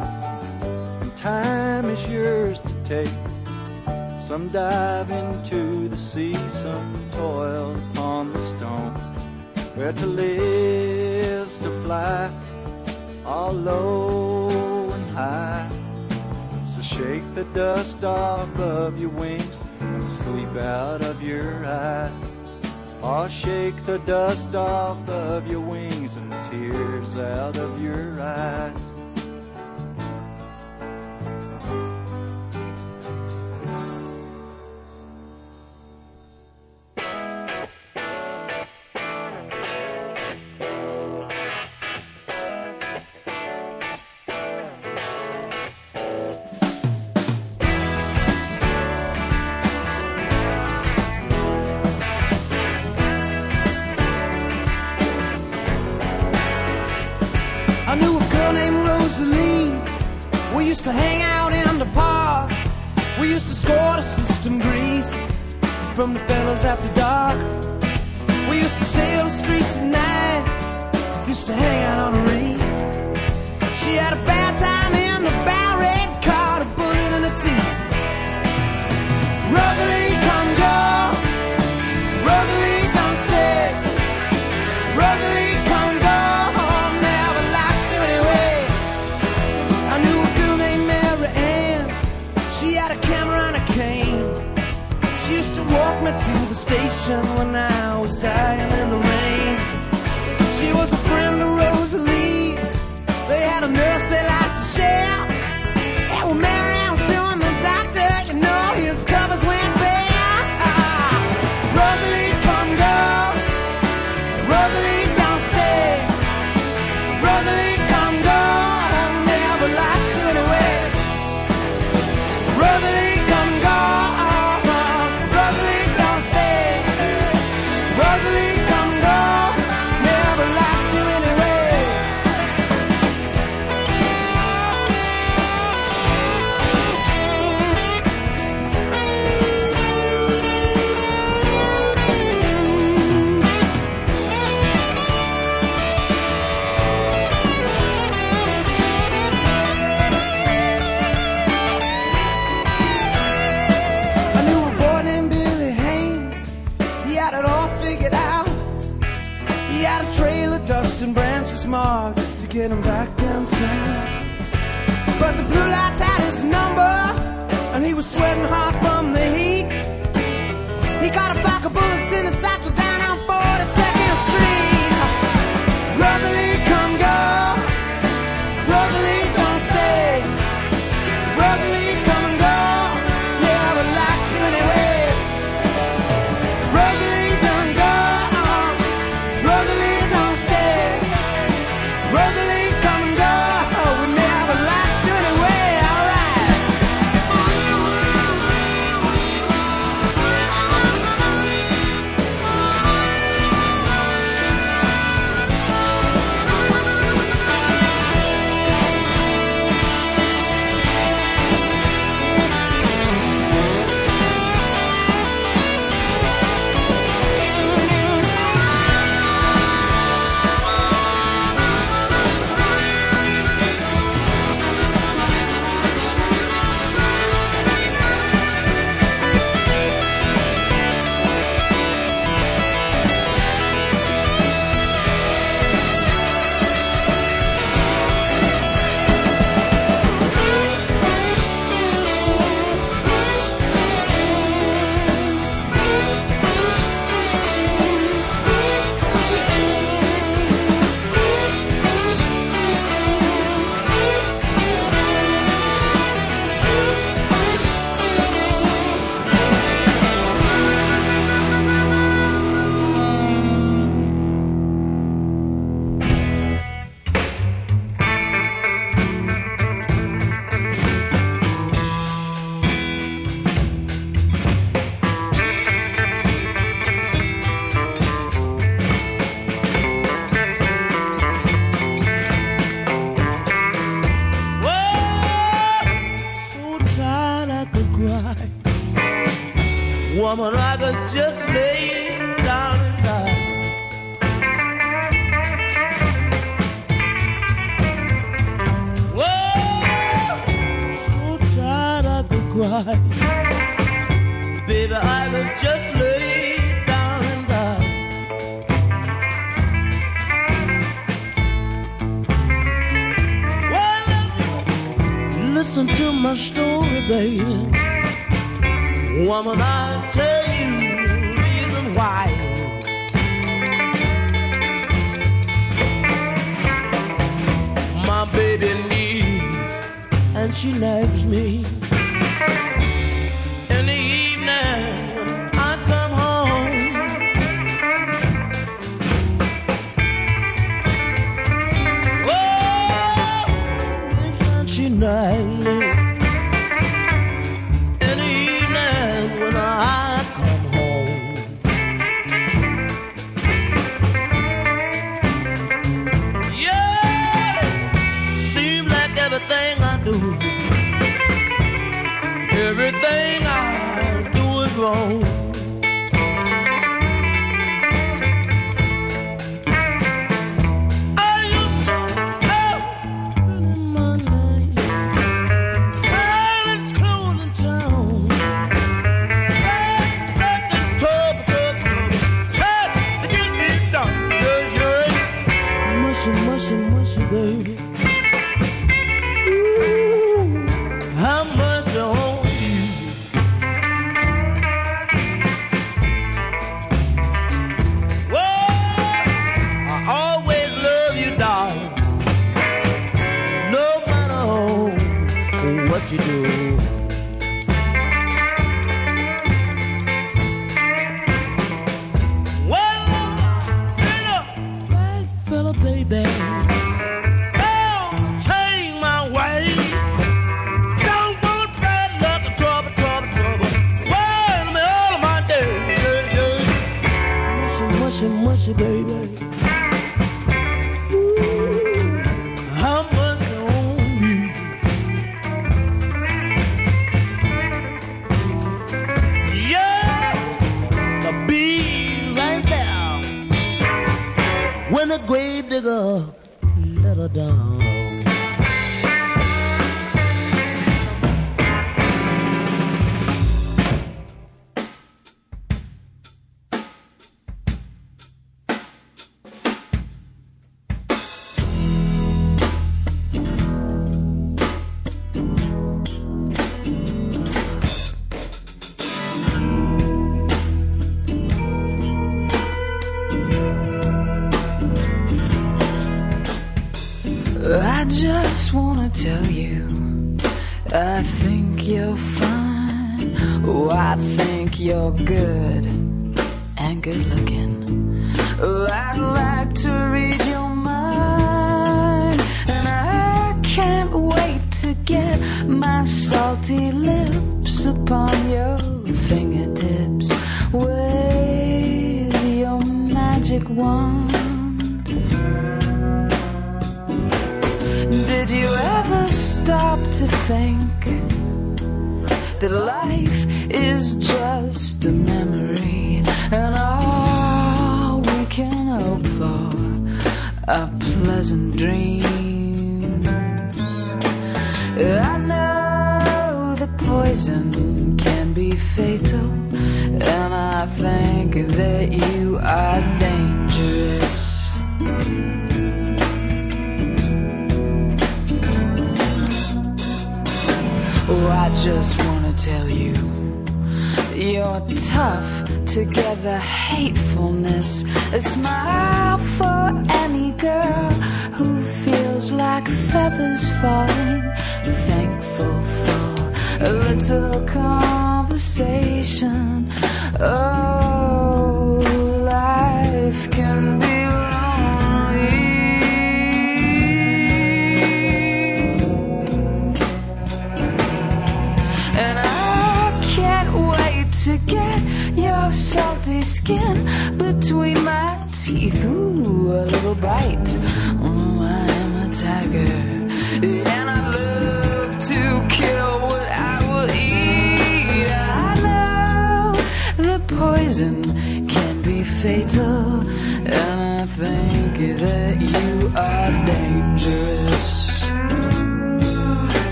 and 1.01 1.17
time 1.17 1.85
is 1.89 2.07
yours 2.07 2.61
to 2.61 2.73
take. 2.83 3.28
Some 4.29 4.47
dive 4.49 5.09
into 5.09 5.89
the 5.89 5.97
sea, 5.97 6.35
some 6.49 7.09
toil 7.13 7.75
upon 7.75 8.31
the 8.31 8.39
stone. 8.39 8.93
Where 9.73 9.91
to 9.91 10.05
live's 10.05 11.57
to 11.57 11.71
fly, 11.81 12.29
all 13.25 13.53
low 13.53 14.91
and 14.91 15.09
high. 15.09 15.67
So 16.67 16.79
shake 16.79 17.23
the 17.33 17.45
dust 17.55 18.03
off 18.03 18.55
of 18.59 19.01
your 19.01 19.09
wings 19.09 19.63
and 19.79 20.11
sleep 20.11 20.55
out 20.57 21.03
of 21.03 21.23
your 21.23 21.65
eyes. 21.65 22.13
Oh, 23.01 23.27
shake 23.27 23.83
the 23.87 23.97
dust 24.05 24.53
off 24.53 25.09
of 25.09 25.47
your 25.47 25.61
wings 25.61 26.17
and 26.17 26.31
tears 26.45 27.17
out 27.17 27.57
of 27.57 27.81
your 27.81 28.21
eyes. 28.21 28.88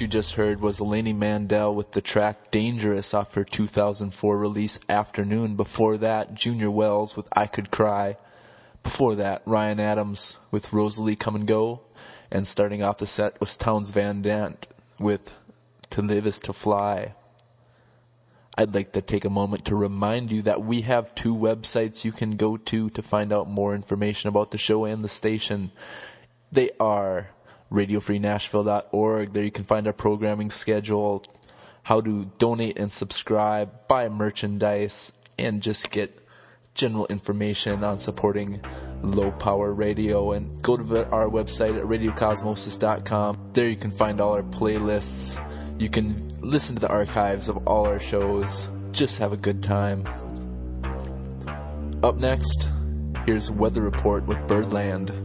you 0.00 0.08
just 0.08 0.34
heard 0.34 0.60
was 0.60 0.80
Laney 0.80 1.12
Mandel 1.12 1.74
with 1.74 1.92
the 1.92 2.00
track 2.00 2.50
Dangerous 2.50 3.14
off 3.14 3.34
her 3.34 3.44
2004 3.44 4.38
release 4.38 4.80
Afternoon. 4.88 5.56
Before 5.56 5.96
that, 5.98 6.34
Junior 6.34 6.70
Wells 6.70 7.16
with 7.16 7.28
I 7.32 7.46
Could 7.46 7.70
Cry. 7.70 8.16
Before 8.82 9.14
that, 9.14 9.42
Ryan 9.44 9.78
Adams 9.78 10.38
with 10.50 10.72
Rosalie 10.72 11.16
Come 11.16 11.36
and 11.36 11.46
Go. 11.46 11.82
And 12.30 12.46
starting 12.46 12.82
off 12.82 12.98
the 12.98 13.06
set 13.06 13.38
was 13.38 13.56
Townes 13.56 13.90
Van 13.90 14.22
Zandt 14.22 14.66
with 14.98 15.32
To 15.90 16.02
Live 16.02 16.26
Is 16.26 16.38
To 16.40 16.52
Fly. 16.52 17.14
I'd 18.58 18.74
like 18.74 18.92
to 18.92 19.02
take 19.02 19.24
a 19.24 19.30
moment 19.30 19.64
to 19.66 19.76
remind 19.76 20.32
you 20.32 20.42
that 20.42 20.62
we 20.62 20.80
have 20.82 21.14
two 21.14 21.36
websites 21.36 22.04
you 22.04 22.12
can 22.12 22.36
go 22.36 22.56
to 22.56 22.90
to 22.90 23.02
find 23.02 23.32
out 23.32 23.48
more 23.48 23.74
information 23.74 24.28
about 24.28 24.50
the 24.50 24.58
show 24.58 24.84
and 24.84 25.04
the 25.04 25.08
station. 25.08 25.72
They 26.50 26.70
are 26.80 27.28
radiofreenashville.org. 27.70 29.32
There 29.32 29.44
you 29.44 29.50
can 29.50 29.64
find 29.64 29.86
our 29.86 29.92
programming 29.92 30.50
schedule, 30.50 31.24
how 31.84 32.00
to 32.00 32.26
donate 32.38 32.78
and 32.78 32.90
subscribe, 32.90 33.88
buy 33.88 34.08
merchandise, 34.08 35.12
and 35.38 35.62
just 35.62 35.90
get 35.90 36.20
general 36.74 37.06
information 37.06 37.84
on 37.84 37.98
supporting 37.98 38.60
low 39.02 39.30
power 39.32 39.72
radio. 39.72 40.32
And 40.32 40.60
go 40.62 40.76
to 40.76 41.08
our 41.10 41.26
website 41.26 41.78
at 41.78 41.84
radiocosmosis.com. 41.84 43.50
There 43.52 43.68
you 43.68 43.76
can 43.76 43.90
find 43.90 44.20
all 44.20 44.34
our 44.34 44.42
playlists. 44.42 45.40
You 45.78 45.88
can 45.88 46.28
listen 46.40 46.76
to 46.76 46.80
the 46.80 46.92
archives 46.92 47.48
of 47.48 47.66
all 47.66 47.86
our 47.86 48.00
shows. 48.00 48.68
Just 48.92 49.18
have 49.18 49.32
a 49.32 49.36
good 49.36 49.62
time. 49.62 50.06
Up 52.02 52.16
next, 52.16 52.68
here's 53.24 53.50
Weather 53.50 53.80
Report 53.80 54.26
with 54.26 54.46
Birdland. 54.46 55.23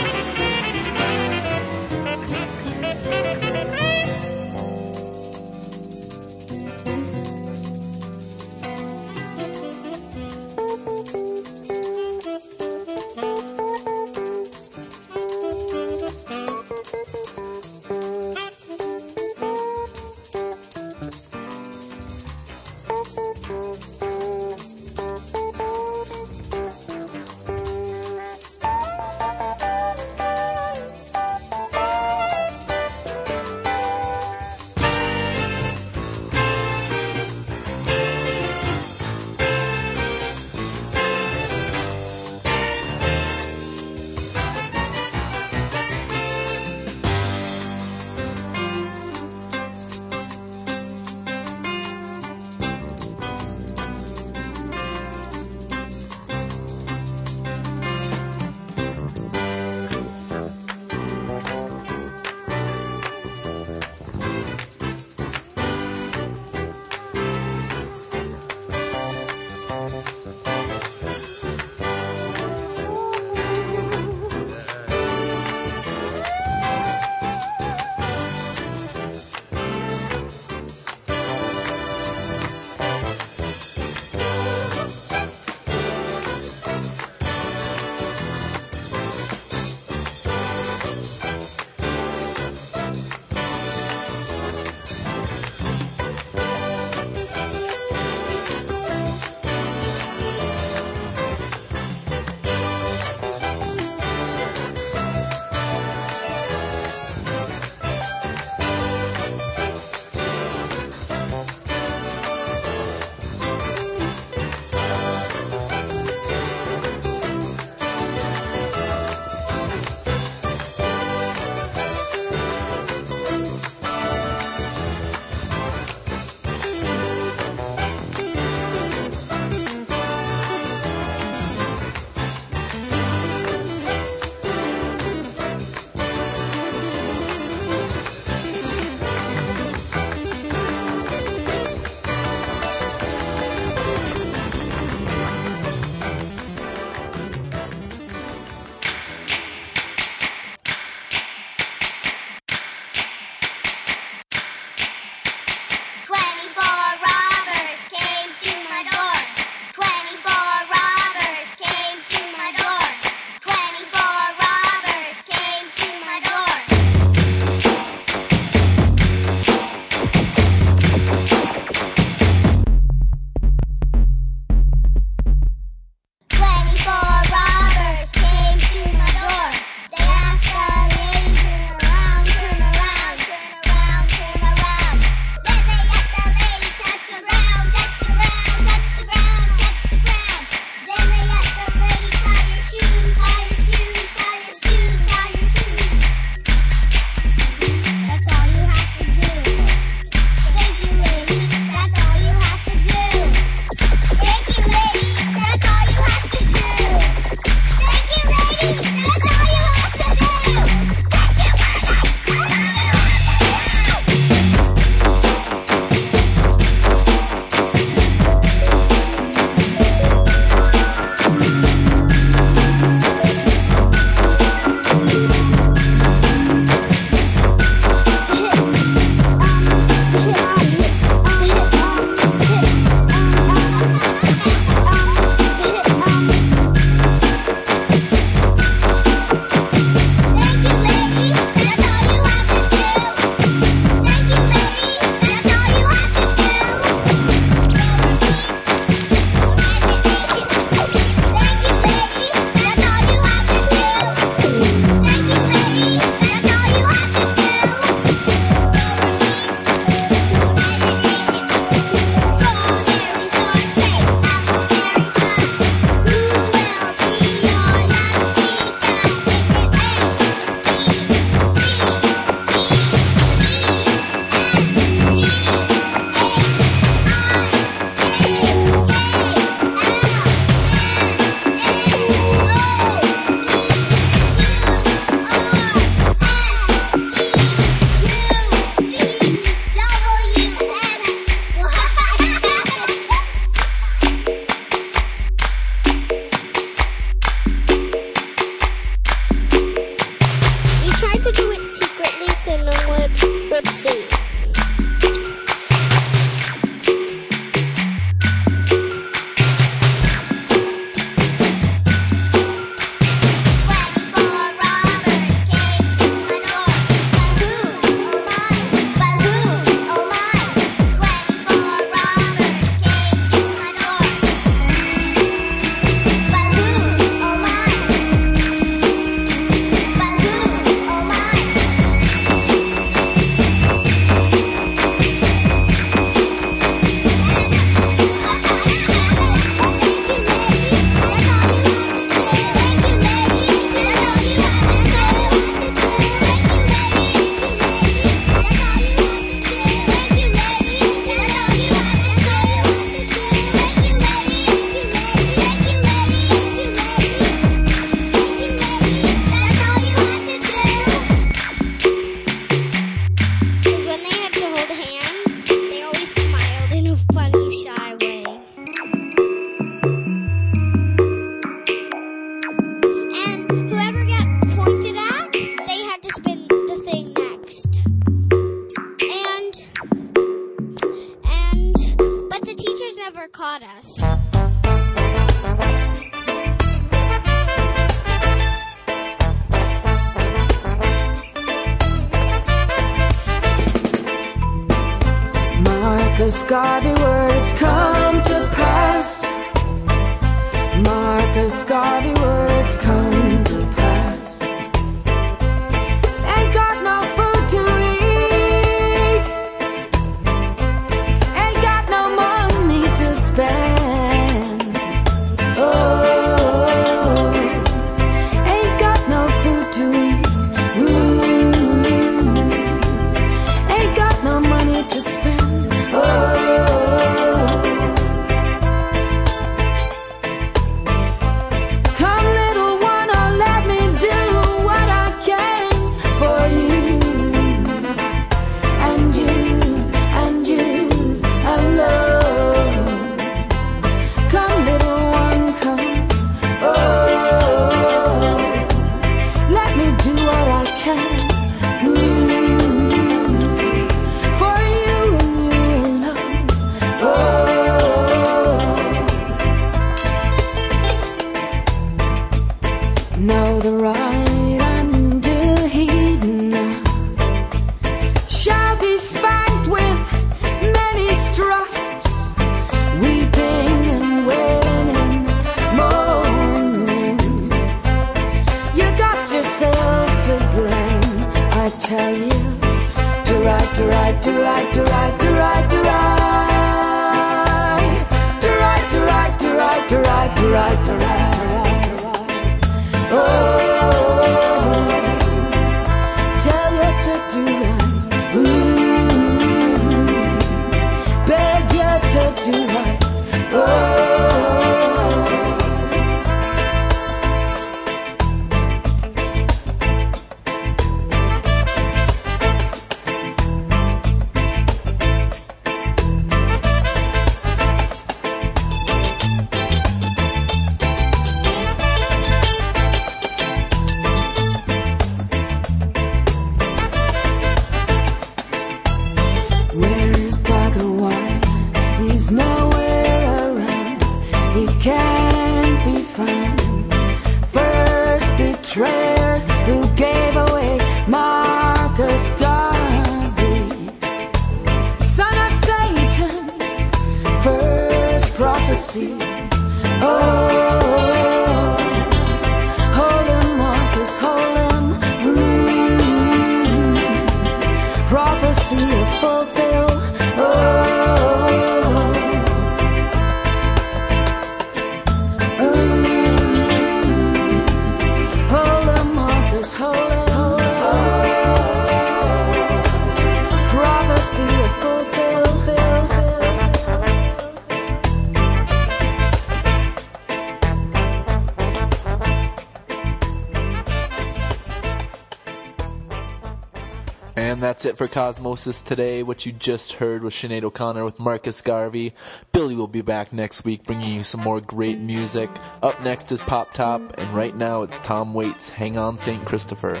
That's 587.82 587.94
it 587.94 587.98
for 587.98 588.06
Cosmosis 588.06 588.84
today. 588.84 589.24
What 589.24 589.44
you 589.44 589.50
just 589.50 589.94
heard 589.94 590.22
was 590.22 590.34
Sinead 590.34 590.62
O'Connor 590.62 591.04
with 591.04 591.18
Marcus 591.18 591.60
Garvey. 591.62 592.12
Billy 592.52 592.76
will 592.76 592.86
be 592.86 593.02
back 593.02 593.32
next 593.32 593.64
week 593.64 593.82
bringing 593.82 594.12
you 594.12 594.22
some 594.22 594.40
more 594.40 594.60
great 594.60 595.00
music. 595.00 595.50
Up 595.82 596.00
next 596.00 596.30
is 596.30 596.40
Pop 596.40 596.72
Top, 596.72 597.18
and 597.18 597.28
right 597.30 597.56
now 597.56 597.82
it's 597.82 597.98
Tom 597.98 598.34
Waits' 598.34 598.70
Hang 598.70 598.96
On 598.96 599.16
St. 599.16 599.44
Christopher. 599.44 600.00